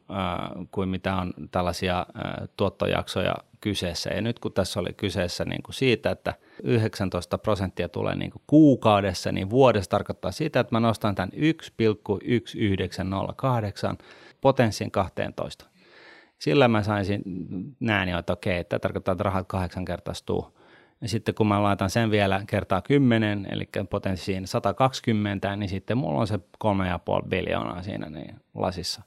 [0.71, 2.07] kuin mitä on tällaisia
[2.57, 4.11] tuottojaksoja kyseessä.
[4.11, 8.43] Ja nyt kun tässä oli kyseessä niin kuin siitä, että 19 prosenttia tulee niin kuin
[8.47, 11.39] kuukaudessa, niin vuodessa tarkoittaa sitä, että mä nostan tämän 1,1908
[14.45, 15.67] potenssin 12.
[16.39, 17.23] Sillä mä saisin
[17.81, 20.59] näin jo, että okei, että tarkoittaa, että rahat kahdeksan kertaistuu.
[21.01, 26.21] Ja sitten kun mä laitan sen vielä kertaa 10, eli potenssiin 120, niin sitten mulla
[26.21, 29.03] on se 3,5 biljoonaa siinä niin lasissa.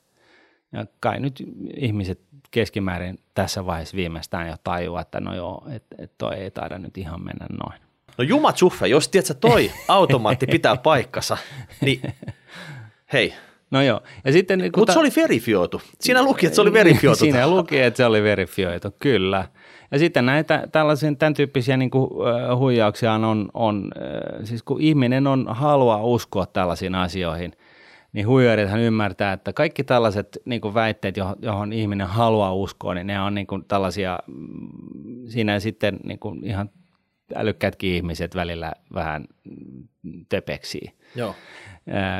[0.71, 1.43] Ja kai nyt
[1.76, 2.21] ihmiset
[2.52, 6.97] keskimäärin tässä vaiheessa viimeistään jo tajua, että no joo, että et toi ei taida nyt
[6.97, 7.82] ihan mennä noin.
[8.17, 11.38] No juma tsuffe, jos tiedät, toi automaatti pitää paikkansa,
[11.82, 12.02] niin
[13.13, 13.34] hei.
[13.71, 14.01] No joo.
[14.25, 15.82] Ja sitten, Mutta ta- se oli verifioitu.
[15.99, 17.19] Siinä luki, että se oli verifioitu.
[17.19, 19.47] Siinä luki, että se oli verifioitu, kyllä.
[19.91, 22.10] Ja sitten näitä tällaisia, tämän tyyppisiä niin kuin,
[22.58, 23.91] huijauksia on, on
[24.43, 27.53] siis kun ihminen on halua uskoa tällaisiin asioihin–
[28.17, 33.08] niin huijarithan ymmärtää, että kaikki tällaiset niin kuin väitteet, johon, johon ihminen haluaa uskoa, niin
[33.08, 36.69] ne on niin kuin tällaisia, mm, siinä sitten niin kuin ihan
[37.36, 39.27] älykkätkin ihmiset välillä vähän
[40.30, 40.91] töpeksii.
[41.15, 41.36] Joo.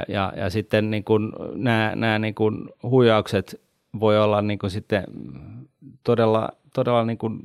[0.08, 3.62] Ja, ja, sitten niin kuin nämä, nämä niin kuin huijaukset
[4.00, 5.04] voi olla niin kuin sitten
[6.04, 7.40] todella, todella niin kuin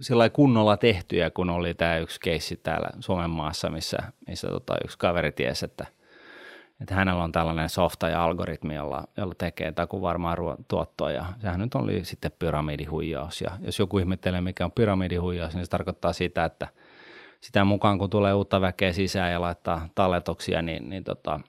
[0.00, 4.98] sillä kunnolla tehtyjä, kun oli tämä yksi keissi täällä Suomen maassa, missä, missä tota, yksi
[4.98, 5.86] kaveri tiesi, että,
[6.80, 10.36] että hänellä on tällainen softa ja algoritmi, jolla, jolla tekee taku varmaa
[10.68, 11.10] tuottoa.
[11.10, 13.40] Ja sehän nyt oli sitten pyramidihuijaus.
[13.40, 16.68] Ja jos joku ihmettelee, mikä on pyramidihuijaus, niin se tarkoittaa sitä, että
[17.40, 21.40] sitä mukaan kun tulee uutta väkeä sisään ja laittaa talletuksia, niin, niin tota,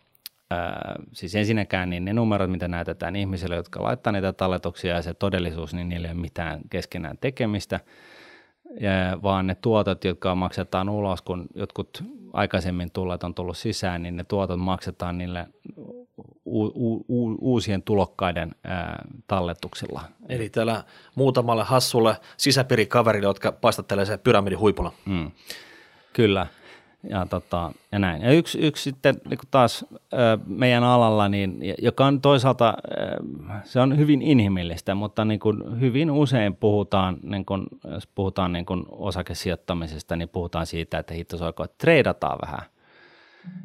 [0.51, 5.13] ää, siis ensinnäkään niin ne numerot, mitä näytetään ihmisille, jotka laittaa niitä talletuksia ja se
[5.13, 7.79] todellisuus, niin niillä ei ole mitään keskenään tekemistä–
[8.79, 14.15] ja, vaan ne tuotot, jotka maksetaan ulos, kun jotkut aikaisemmin tulleet on tullut sisään, niin
[14.15, 15.47] ne tuotot maksetaan niille
[16.45, 20.01] u- u- u- uusien tulokkaiden ää, talletuksilla.
[20.29, 20.83] Eli täällä
[21.15, 24.91] muutamalle hassulle sisäpiirikaverille, jotka paistattelee se pyramidin huipulla.
[25.05, 25.31] Mm.
[26.13, 26.47] Kyllä
[27.09, 28.21] ja, tota, ja näin.
[28.21, 29.85] Ja yksi, yksi sitten niin taas
[30.45, 32.73] meidän alalla, niin, joka on toisaalta,
[33.63, 38.65] se on hyvin inhimillistä, mutta niin kuin hyvin usein puhutaan, niin kuin, jos puhutaan niin
[38.65, 42.61] kuin osakesijoittamisesta, niin puhutaan siitä, että hitto soiko, että treidataan vähän–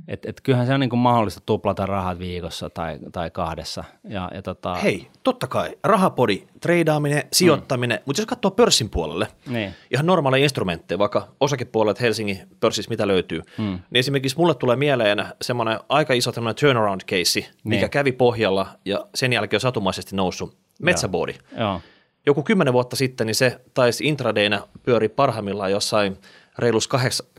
[0.09, 3.85] et, et kyllähän se on niin mahdollista tuplata rahat viikossa tai, tai kahdessa.
[4.09, 4.75] Ja, ja tota...
[4.75, 8.03] Hei, totta kai, rahapodi, treidaaminen, sijoittaminen, mm.
[8.07, 9.75] mutta jos katsoo pörssin puolelle, niin.
[9.91, 13.65] ihan normaaleja instrumentteja, vaikka osakepuolet Helsingin pörssissä, mitä löytyy, mm.
[13.65, 17.51] niin esimerkiksi mulle tulee mieleen semmoinen aika iso turnaround case, niin.
[17.65, 21.35] mikä kävi pohjalla ja sen jälkeen on satumaisesti noussut, metsäboodi.
[21.59, 21.81] Joo.
[22.27, 26.19] Joku kymmenen vuotta sitten, niin se taisi intradayna pyöri parhaimmillaan jossain
[26.59, 26.89] reilus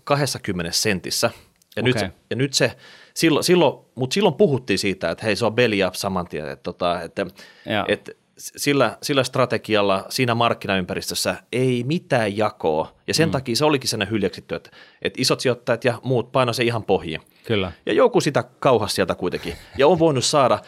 [0.04, 1.32] 20 sentissä–
[1.76, 2.04] ja, okay.
[2.04, 2.76] nyt, ja nyt se,
[3.14, 6.64] silloin, silloin, mutta silloin puhuttiin siitä, että hei se on belly up saman tien, että,
[6.64, 7.26] tota, että,
[7.88, 13.32] että sillä, sillä strategialla siinä markkinaympäristössä ei mitään jakoa, ja sen mm.
[13.32, 14.70] takia se olikin sen hyljeksitty, että,
[15.02, 17.22] että isot sijoittajat ja muut paino se ihan pohjiin.
[17.48, 17.72] Kyllä.
[17.86, 20.60] Ja joku sitä kauhas sieltä kuitenkin, ja on voinut saada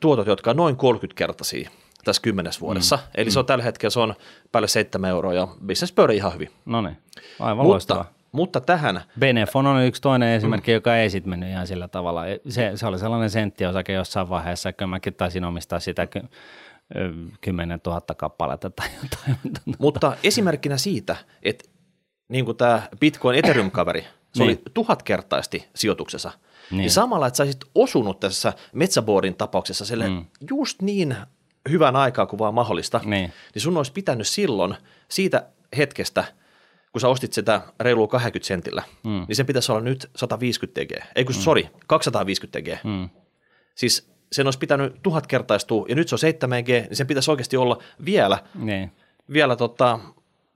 [0.00, 1.70] tuotot, jotka on noin 30-kertaisia
[2.04, 2.96] tässä kymmenes vuodessa.
[2.96, 3.02] Mm.
[3.14, 3.32] Eli mm.
[3.32, 4.14] se on tällä hetkellä se on
[4.52, 6.50] päälle 7 euroa, ja business pyörii ihan hyvin.
[6.64, 6.96] No niin,
[7.40, 9.02] aivan Mutta, loistavaa mutta tähän...
[9.20, 10.74] Benefon on yksi toinen esimerkki, mm.
[10.74, 12.22] joka ei sitten mennyt ihan sillä tavalla.
[12.48, 16.08] Se, se oli sellainen senttiosake jossain vaiheessa, että mäkin taisin omistaa sitä
[17.40, 19.36] 10 000 kappaletta tai jotain.
[19.78, 21.64] Mutta esimerkkinä siitä, että
[22.28, 24.42] niin kuin tämä Bitcoin Ethereum-kaveri, se niin.
[24.42, 26.30] oli tuhatkertaisesti sijoituksessa,
[26.70, 26.78] niin.
[26.78, 30.24] niin samalla, että sä olisit osunut tässä Metsäboardin tapauksessa sille mm.
[30.50, 31.16] just niin
[31.68, 33.32] hyvän aikaa kuin vaan mahdollista, niin.
[33.54, 34.74] niin sun olisi pitänyt silloin
[35.08, 36.24] siitä hetkestä–
[36.92, 39.24] kun sä ostit sitä reilua 20 sentillä, mm.
[39.28, 41.04] niin sen pitäisi olla nyt 150 TG.
[41.16, 41.40] Ei kun, mm.
[41.40, 42.84] sorry, 250 TG.
[42.84, 43.08] Mm.
[43.74, 47.30] Siis sen olisi pitänyt tuhat kertaistua, ja nyt se on 7 G, niin sen pitäisi
[47.30, 48.92] oikeasti olla vielä, niin.
[49.32, 49.98] vielä tota,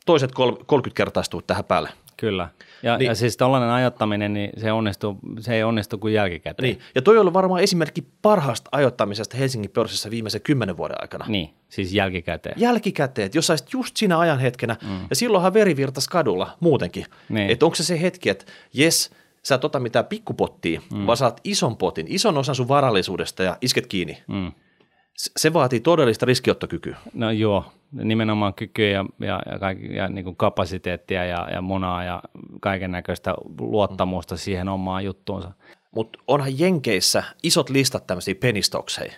[0.07, 1.91] toiset 30 kertaistua tähän päälle.
[2.17, 2.49] Kyllä.
[2.83, 6.69] Ja, niin, ja siis tällainen ajoittaminen, niin se, onnistuu, se ei onnistu kuin jälkikäteen.
[6.69, 6.81] Niin.
[6.95, 11.25] Ja toi on varmaan esimerkki parhaasta ajoittamisesta Helsingin pörssissä viimeisen kymmenen vuoden aikana.
[11.29, 12.61] Niin, siis jälkikäteen.
[12.61, 15.07] Jälkikäteen, jos saisit just siinä ajan hetkenä, mm.
[15.11, 17.07] ja silloinhan veri virtasi kadulla muutenkin.
[17.29, 17.51] Niin.
[17.51, 19.11] Että onko se se hetki, että jes,
[19.43, 21.07] sä et ota mitään pikkupottia, mm.
[21.07, 24.23] vaan saat ison potin, ison osan sun varallisuudesta ja isket kiinni.
[24.27, 24.53] Mm
[25.17, 26.97] se vaatii todellista riskiottokykyä.
[27.15, 32.05] No joo, nimenomaan kykyä ja, ja, ja, kaik, ja niin kuin kapasiteettia ja, ja munaa
[32.05, 32.23] ja
[32.61, 35.53] kaiken näköistä luottamusta siihen omaan juttuunsa.
[35.91, 39.13] Mutta onhan Jenkeissä isot listat tämmöisiä penistokseja.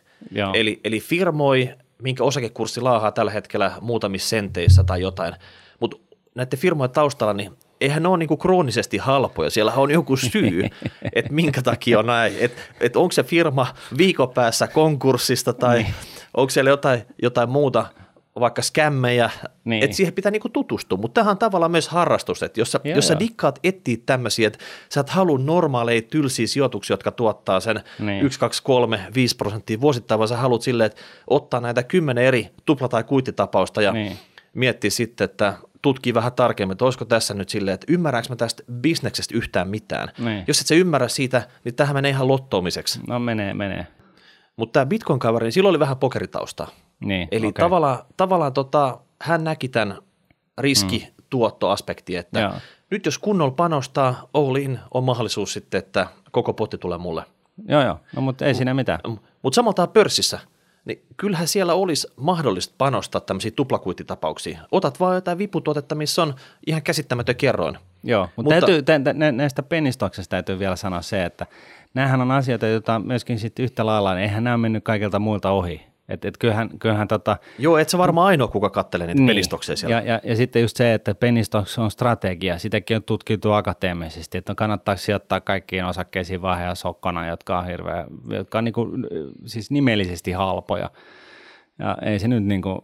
[0.55, 5.35] Eli, eli firmoi, minkä osakekurssi laahaa tällä hetkellä muutamissa senteissä tai jotain.
[5.81, 5.97] Mutta
[6.35, 10.65] näiden firmojen taustalla, niin eihän ne ole niin kuin kroonisesti halpoja, siellä on joku syy,
[11.15, 13.67] että minkä takia on näin, että et onko se firma
[13.99, 15.95] viikon päässä konkurssista tai niin.
[16.35, 17.87] onko siellä jotain, jotain muuta,
[18.41, 19.31] vaikka skämmejä,
[19.65, 19.85] niin.
[19.85, 22.97] että siihen pitää niinku tutustua, mutta tähän on tavallaan myös harrastus, että jos sä, joo,
[22.97, 27.81] jos sä dikkaat etsiä tämmöisiä, että sä et halua normaaleja tylsiä sijoituksia, jotka tuottaa sen
[27.99, 28.25] niin.
[28.25, 32.49] 1, 2, 3, 5 prosenttia vuosittain, vaan sä haluat silleen, että ottaa näitä kymmenen eri
[32.67, 34.19] tupla- tai kuittitapausta ja niin.
[34.55, 38.63] miettiä sitten, että tutkii vähän tarkemmin, että olisiko tässä nyt silleen, että ymmärränkö mä tästä
[38.73, 40.09] bisneksestä yhtään mitään.
[40.19, 40.45] Niin.
[40.47, 43.01] Jos et sä ymmärrä siitä, niin tähän menee ihan lottoamiseksi.
[43.07, 43.87] No menee, menee.
[44.57, 46.67] Mutta tämä Bitcoin-kaveri, niin silloin oli vähän pokeritausta.
[47.01, 47.65] Niin, Eli okay.
[47.65, 49.99] tavallaan, tavallaan tota, hän näki tämän
[50.59, 52.53] riskituottoaspekti, että Joo.
[52.91, 57.23] nyt jos kunnolla panostaa, all in, on mahdollisuus sitten, että koko potti tulee mulle.
[57.69, 58.01] Joo, joo.
[58.17, 59.01] No, mutta ei siinä mitään.
[59.43, 60.39] Mutta samalla pörssissä–
[60.89, 64.59] niin kyllähän siellä olisi mahdollista panostaa tämmöisiin tuplakuittitapauksiin.
[64.73, 66.35] Otat vaan jotain viputuotetta, missä on
[66.67, 67.79] ihan käsittämätön kerroin.
[68.05, 71.47] Joo, mutta, mutta täytyy, tä, nä, näistä penistoksista täytyy vielä sanoa se, että
[71.95, 75.87] näähän on asioita, joita myöskin sitten yhtä lailla, niin eihän nämä mennyt kaikilta muilta ohi.
[76.09, 79.77] Et, et kyllähän, kyllähän tota, Joo, et sä varmaan ainoa, kuka kattelee niitä niin, penistoksia
[79.77, 79.97] siellä.
[79.97, 84.55] Ja, ja, ja, sitten just se, että penistoks on strategia, sitäkin on tutkittu akateemisesti, että
[84.55, 88.89] kannattaako sijoittaa kaikkiin osakkeisiin vaiheja sokkona, jotka on hirveä, jotka on niinku,
[89.47, 90.91] siis nimellisesti halpoja.
[91.79, 92.79] Ja ei se nyt niin kuin,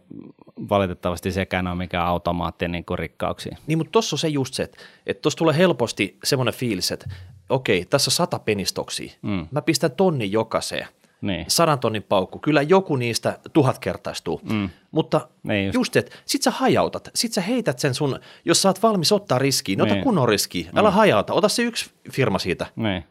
[0.69, 3.57] valitettavasti sekään ole mikään automaatti niin kuin rikkauksiin.
[3.67, 4.63] Niin, mutta tuossa on se just se,
[5.05, 7.09] että, tuossa tulee helposti semmoinen fiilis, että
[7.49, 9.11] okei, tässä on sata penistoksia.
[9.21, 9.47] Mm.
[9.51, 10.87] Mä pistän tonnin jokaiseen.
[11.25, 11.45] Niin.
[11.47, 12.39] Sadan tonnin paukku.
[12.39, 14.41] Kyllä joku niistä tuhat kertaistuu.
[14.51, 14.69] Mm.
[14.91, 17.09] Mutta niin just, just että sit sä hajautat.
[17.15, 20.03] Sit sä heität sen sun, jos sä oot valmis ottaa riskiä, niin ota niin.
[20.03, 20.69] kunnon riski.
[20.75, 20.95] Älä mm.
[20.95, 21.33] hajauta.
[21.33, 22.65] Ota se yksi firma siitä.
[22.75, 23.03] Niin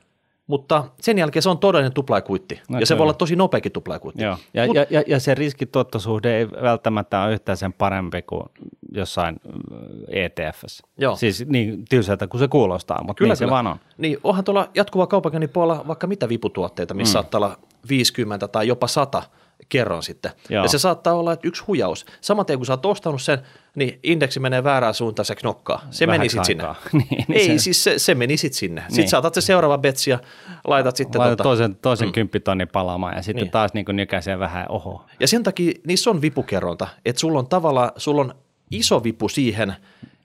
[0.46, 4.22] mutta sen jälkeen se on todellinen tuplaikuitti, no, ja se voi olla tosi nopeakin tuplaikuitti.
[4.22, 4.36] Joo.
[4.54, 8.42] Ja, Mut, ja, ja, ja se riskituottosuhde ei välttämättä ole yhtään sen parempi kuin
[8.92, 9.36] jossain
[10.08, 10.86] ETFssä.
[10.98, 11.16] Joo.
[11.16, 13.48] Siis niin tylsältä kuin se kuulostaa, mutta kyllä, niin kyllä.
[13.48, 13.76] se vaan on.
[13.98, 17.12] Niin, onhan tuolla jatkuva kaupankäynnin puolella vaikka mitä viputuotteita, missä mm.
[17.12, 19.22] saattaa olla 50 tai jopa 100
[19.68, 20.32] kerran sitten.
[20.48, 20.64] Joo.
[20.64, 22.06] Ja se saattaa olla että yksi hujaus.
[22.20, 23.38] Samaten kun sä oot ostanut sen,
[23.74, 25.86] niin indeksi menee väärään suuntaan, se knokkaa.
[25.90, 26.64] Se meni sitten sinne.
[26.92, 27.58] niin, niin Ei, se...
[27.58, 28.80] siis se, se meni sitten sinne.
[28.80, 28.90] Niin.
[28.90, 30.18] Sitten saatat se seuraava betsi ja
[30.64, 31.20] laitat sitten...
[31.20, 31.48] Laitat tota...
[31.48, 32.12] toisen, toisen mm.
[32.12, 33.50] kymppitonnin palaamaan ja sitten niin.
[33.50, 35.04] taas niin nykäisee vähän oho.
[35.20, 38.34] Ja sen takia niissä on vipukerronta, että sulla on tavallaan, sulla on
[38.74, 39.74] iso vipu siihen,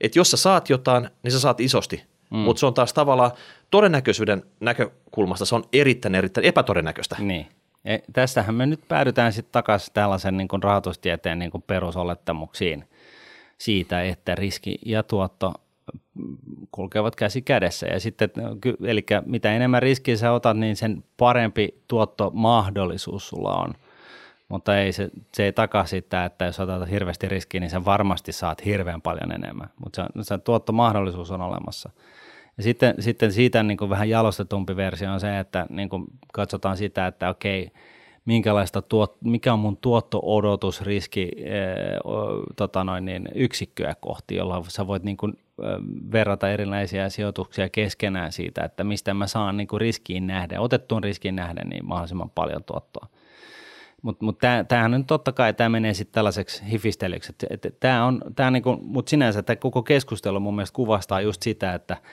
[0.01, 2.03] että jos sä saat jotain, niin sä saat isosti.
[2.29, 2.37] Mm.
[2.37, 3.31] Mutta se on taas tavallaan
[3.71, 7.15] todennäköisyyden näkökulmasta se on erittäin erittäin epätodennäköistä.
[7.19, 7.47] Niin.
[7.83, 12.85] Ja tästähän me nyt päädytään sitten takaisin tällaisen niin kuin rahoitustieteen niin kuin perusolettamuksiin
[13.57, 15.53] siitä, että riski ja tuotto
[16.71, 17.87] kulkevat käsi kädessä.
[17.87, 18.29] Ja sitten,
[18.85, 23.73] eli mitä enemmän riskiä sä otat, niin sen parempi tuottomahdollisuus sulla on.
[24.49, 28.31] Mutta ei, se, se ei takaa sitä, että jos otat hirveästi riskiä, niin sä varmasti
[28.31, 29.69] saat hirveän paljon enemmän.
[29.83, 31.89] Mutta se, se tuottomahdollisuus on olemassa.
[32.57, 36.77] Ja sitten, sitten siitä niin kuin vähän jalostetumpi versio on se, että niin kuin katsotaan
[36.77, 37.71] sitä, että okei,
[38.25, 41.97] minkälaista tuot, mikä on mun tuotto-odotusriski ee,
[42.55, 45.33] tota noin, niin, yksikköä kohti, jolla sä voit niin kuin,
[46.11, 51.35] verrata erilaisia sijoituksia keskenään siitä, että mistä mä saan niin kuin riskiin nähden, otettuun riskiin
[51.35, 53.07] nähden, niin mahdollisimman paljon tuottoa.
[54.01, 57.33] Mutta mut tämähän on totta kai, tämä menee sitten tällaiseksi hifistelyksi.
[58.05, 61.97] On, niinku, mutta sinänsä tämä koko keskustelu mun mielestä kuvastaa just sitä, että–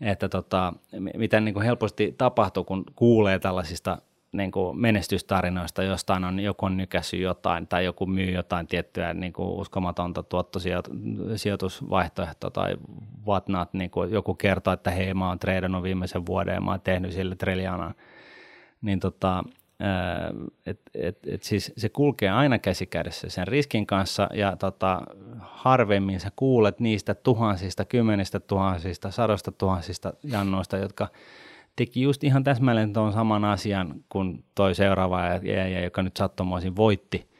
[0.00, 0.72] että tota,
[1.16, 3.98] mitä niin kuin helposti tapahtuu, kun kuulee tällaisista
[4.32, 9.32] niin kuin menestystarinoista, jostain on joku on nykässyt jotain tai joku myy jotain tiettyä niin
[9.32, 12.76] kuin uskomatonta tuottosijoitusvaihtoehtoa tai
[13.26, 17.12] whatnot, kuin joku kertoo, että hei mä oon treidannut viimeisen vuoden ja mä oon tehnyt
[17.12, 17.94] sille triljoonan,
[18.82, 19.44] niin tota,
[20.66, 25.02] et, et, et siis se kulkee aina käsi kädessä sen riskin kanssa ja tota,
[25.40, 31.08] harvemmin sä kuulet niistä tuhansista, kymmenistä tuhansista, sadosta tuhansista jannoista, jotka
[31.76, 37.30] teki just ihan täsmälleen tuon saman asian kuin toi seuraava ja, joka nyt sattumoisin voitti,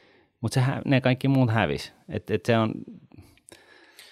[0.41, 1.91] mutta ne kaikki muut hävisi.
[2.09, 2.73] Et, et se on,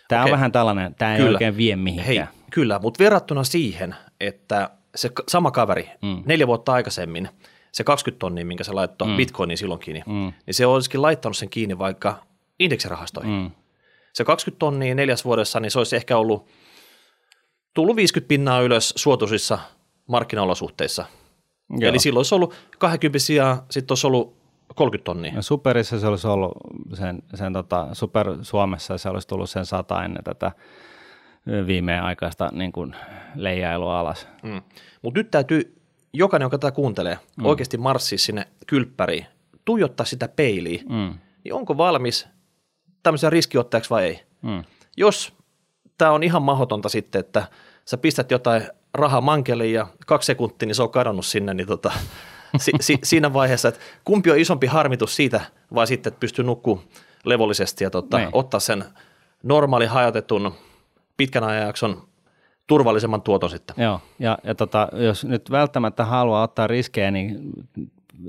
[0.07, 2.07] tämä on vähän tällainen, tämä ei oikein vie mihinkään.
[2.07, 6.23] Hei, kyllä, mutta verrattuna siihen, että se sama kaveri mm.
[6.25, 7.29] neljä vuotta aikaisemmin–
[7.71, 9.17] se 20 tonnia, minkä se laittoi mm.
[9.17, 10.33] bitcoiniin silloin kiinni, mm.
[10.45, 12.23] niin se olisikin laittanut sen kiinni vaikka
[12.59, 13.31] indeksirahastoihin.
[13.31, 13.51] Mm.
[14.13, 16.47] Se 20 tonnia neljäs vuodessa, niin se olisi ehkä ollut
[17.73, 19.59] tullut 50 pinnaa ylös suotuisissa
[20.07, 21.05] markkinaolosuhteissa.
[21.69, 21.89] Joo.
[21.89, 24.39] Eli silloin olisi ollut 20 sijaan, sitten olisi ollut
[24.75, 25.33] 30 tonnia.
[25.33, 26.51] Ja superissa se olisi ollut
[26.93, 30.51] sen, sen tota, Super Suomessa se olisi tullut sen sata ennen tätä
[31.67, 32.95] viimein aikaista niin kuin
[33.35, 34.27] leijailua alas.
[34.43, 34.61] Mm.
[35.01, 35.78] Mutta nyt täytyy
[36.13, 37.45] jokainen, joka tätä kuuntelee, mm.
[37.45, 39.25] oikeasti marssii sinne kylppäriin,
[39.65, 41.13] tuijottaa sitä peiliä, mm.
[41.43, 42.27] niin onko valmis
[43.03, 44.23] tämmöisen riskiottajaksi vai ei?
[44.41, 44.63] Mm.
[44.97, 45.33] Jos
[45.97, 47.47] tämä on ihan mahdotonta sitten, että
[47.85, 51.91] sä pistät jotain rahaa mankeliin ja kaksi sekuntia, niin se on kadonnut sinne, niin tota,
[52.57, 55.41] si, si, siinä vaiheessa, että kumpi on isompi harmitus siitä,
[55.73, 56.81] vai sitten, että pystyy nukkuu
[57.25, 58.29] levollisesti ja tota, niin.
[58.33, 58.85] ottaa sen
[59.43, 60.53] normaali hajotetun
[61.17, 62.08] pitkän ajanjakson
[62.69, 63.75] turvallisemman tuoton sitten.
[63.83, 67.51] Joo, ja, ja tota, jos nyt välttämättä haluaa ottaa riskejä, niin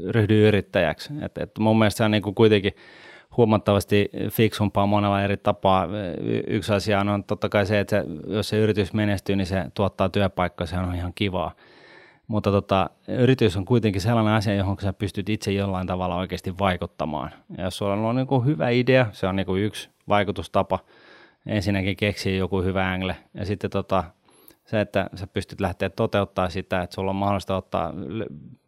[0.09, 1.13] ryhdy yrittäjäksi.
[1.23, 2.73] Et, et mun mielestä se on niin kuin kuitenkin
[3.37, 5.89] huomattavasti fiksumpaa monella eri tapaa.
[6.47, 10.09] Yksi asia on totta kai se, että se, jos se yritys menestyy, niin se tuottaa
[10.09, 11.53] työpaikkoja, se on ihan kivaa.
[12.27, 17.31] Mutta tota, yritys on kuitenkin sellainen asia, johon sä pystyt itse jollain tavalla oikeasti vaikuttamaan.
[17.59, 20.79] Ja jos sulla on niin hyvä idea, se on niin yksi vaikutustapa.
[21.47, 24.05] Ensinnäkin keksiä joku hyvä angle ja sitten tota,
[24.71, 27.93] se, että sä pystyt lähteä toteuttaa sitä, että sulla on mahdollista ottaa,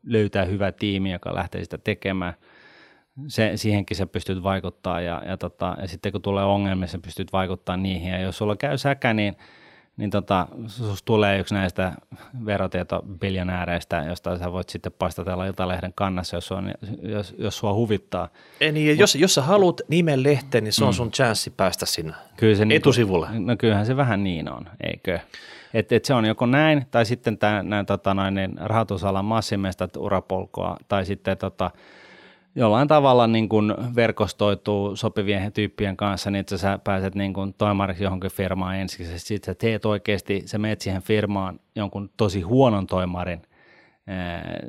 [0.07, 2.35] löytää hyvä tiimi, joka lähtee sitä tekemään.
[3.27, 7.33] Se, siihenkin sä pystyt vaikuttaa ja, ja, tota, ja sitten kun tulee ongelmia, sä pystyt
[7.33, 8.13] vaikuttaa niihin.
[8.13, 9.37] Ja jos sulla käy säkä, niin,
[9.97, 11.93] niin tota, sus tulee yksi näistä
[12.47, 16.73] verotietobiljonääreistä, josta sä voit sitten paistatella Iltalehden kannassa, jos, on,
[17.03, 18.29] jos, jos sua huvittaa.
[18.61, 20.95] Ei niin, jos, jos sä haluat nimen lehteen, niin se on mm.
[20.95, 23.31] sun chanssi päästä sinne Kyllä se etusivulle.
[23.31, 25.19] Niin, no kyllähän se vähän niin on, eikö?
[25.75, 30.77] Et, et se on joko näin, tai sitten tämä tota, noin, niin rahoitusalan massimesta urapolkoa,
[30.89, 31.71] tai sitten tota,
[32.55, 38.05] jollain tavalla niin kuin verkostoituu sopivien tyyppien kanssa, niin että sä pääset niin kuin toimariksi
[38.05, 39.19] johonkin firmaan ensiksi.
[39.19, 43.43] Sitten sä teet oikeasti, sä menet siihen firmaan jonkun tosi huonon toimarin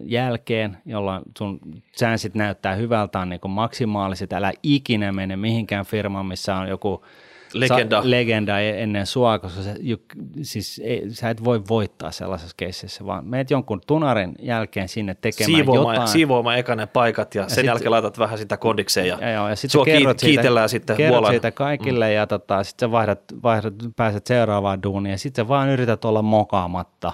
[0.03, 1.59] jälkeen, jolloin sun
[1.97, 4.33] chanssit näyttää hyvältä niin kuin maksimaaliset.
[4.33, 7.05] Älä ikinä mene mihinkään firmaan, missä on joku
[7.53, 8.01] Legenda.
[8.01, 9.97] Sa- legenda e- ennen sua, koska se, ju,
[10.41, 15.45] siis ei, sä et voi voittaa sellaisessa keississä, vaan meet jonkun tunarin jälkeen sinne tekemään
[15.55, 16.07] siivoamaan, jotain.
[16.07, 19.49] Siivoamaan ekanen paikat ja, ja sen sit- jälkeen laitat vähän sitä kondikseen ja, Ja, joo,
[19.49, 22.13] ja sit sua kerrot kiit- siitä, kiitellään sitten kerrot siitä kaikille mm.
[22.15, 26.21] ja tota, sitten sä vaihdat, vaihdat, pääset seuraavaan duuniin ja sitten sä vaan yrität olla
[26.21, 27.13] mokaamatta.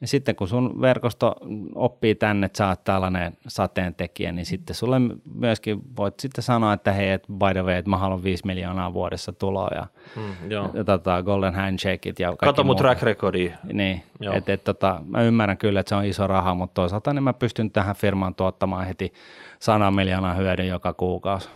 [0.00, 1.36] Ja sitten kun sun verkosto
[1.74, 4.96] oppii tänne, että sä oot tällainen sateentekijä, niin sitten sulle
[5.34, 8.92] myöskin voit sitten sanoa, että hei, et by the way, että mä haluan 5 miljoonaa
[8.92, 9.86] vuodessa tuloa ja,
[10.16, 10.70] Mm, joo.
[10.74, 13.56] ja tota, golden handshakeit ja kaikki Kato mun track recordia.
[13.72, 17.22] Niin, että et, tota, mä ymmärrän kyllä, että se on iso raha, mutta toisaalta niin
[17.22, 19.12] mä pystyn tähän firmaan tuottamaan heti
[19.58, 21.48] 100 miljoonaa hyödyn joka kuukausi.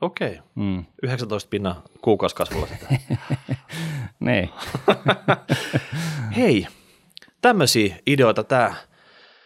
[0.00, 0.38] Okei.
[0.54, 0.84] Mm.
[1.02, 2.86] 19 pinnan kuukausikaisvulla sitä.
[4.20, 4.50] Niin.
[6.36, 6.66] Hei,
[7.42, 8.74] tämmöisiä ideoita tää.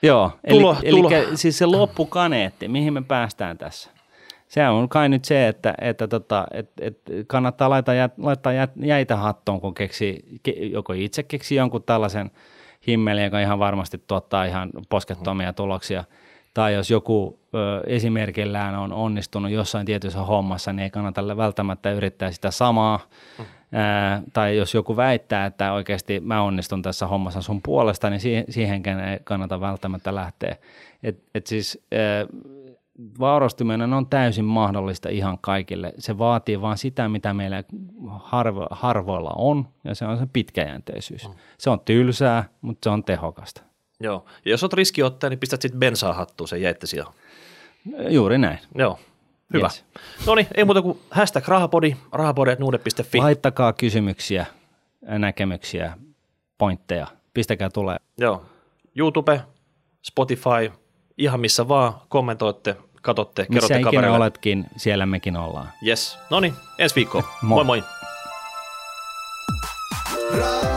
[0.03, 1.11] Joo, Tulo- eli, tulo.
[1.11, 3.91] eli siis se loppukaneetti, mihin me päästään tässä?
[4.49, 8.71] Se on kai nyt se, että, että tota, et, et kannattaa laittaa, jät, laittaa jät,
[8.77, 12.31] jäitä hattoon, kun keksi, ke, joko itse keksi jonkun tällaisen
[12.87, 16.05] himmelin, joka ihan varmasti tuottaa ihan poskettomia tuloksia,
[16.55, 22.31] tai jos joku ö, esimerkillään on onnistunut jossain tietyssä hommassa, niin ei kannata välttämättä yrittää
[22.31, 23.01] sitä samaa.
[23.77, 28.45] Ää, tai jos joku väittää, että oikeasti mä onnistun tässä hommassa sun puolesta, niin siihen,
[28.49, 30.57] siihenkään ei kannata välttämättä lähteä.
[31.03, 32.27] Et, et siis ää,
[33.19, 35.93] vaurastuminen on täysin mahdollista ihan kaikille.
[35.99, 37.65] Se vaatii vain sitä, mitä meillä
[38.09, 41.29] harvo, harvoilla on, ja se on se pitkäjänteisyys.
[41.59, 43.63] Se on tylsää, mutta se on tehokasta.
[44.01, 44.25] Joo.
[44.45, 47.13] Ja jos oot riskiottaja, niin pistät sitten bensaa hattuun sen jäittä sijaan.
[48.09, 48.59] Juuri näin.
[48.75, 48.99] Joo.
[49.53, 49.67] Hyvä.
[49.67, 49.85] Yes.
[50.27, 53.19] No niin, ei muuta kuin hashtag rahapodi, rahapodi.nuude.fi.
[53.19, 54.47] Laittakaa kysymyksiä,
[55.03, 55.99] näkemyksiä,
[56.59, 57.07] pointteja.
[57.35, 57.97] Pistäkää tulee.
[58.19, 58.45] Joo.
[58.97, 59.41] YouTube,
[60.03, 60.73] Spotify,
[61.19, 64.09] ihan missä vaan, kommentoitte, katsotte, missä kerrotte kavereille.
[64.09, 65.69] Missä oletkin, siellä mekin ollaan.
[65.87, 66.19] Yes.
[66.31, 67.23] No niin, ensi viikko.
[67.43, 67.83] moi moi.
[70.33, 70.75] moi.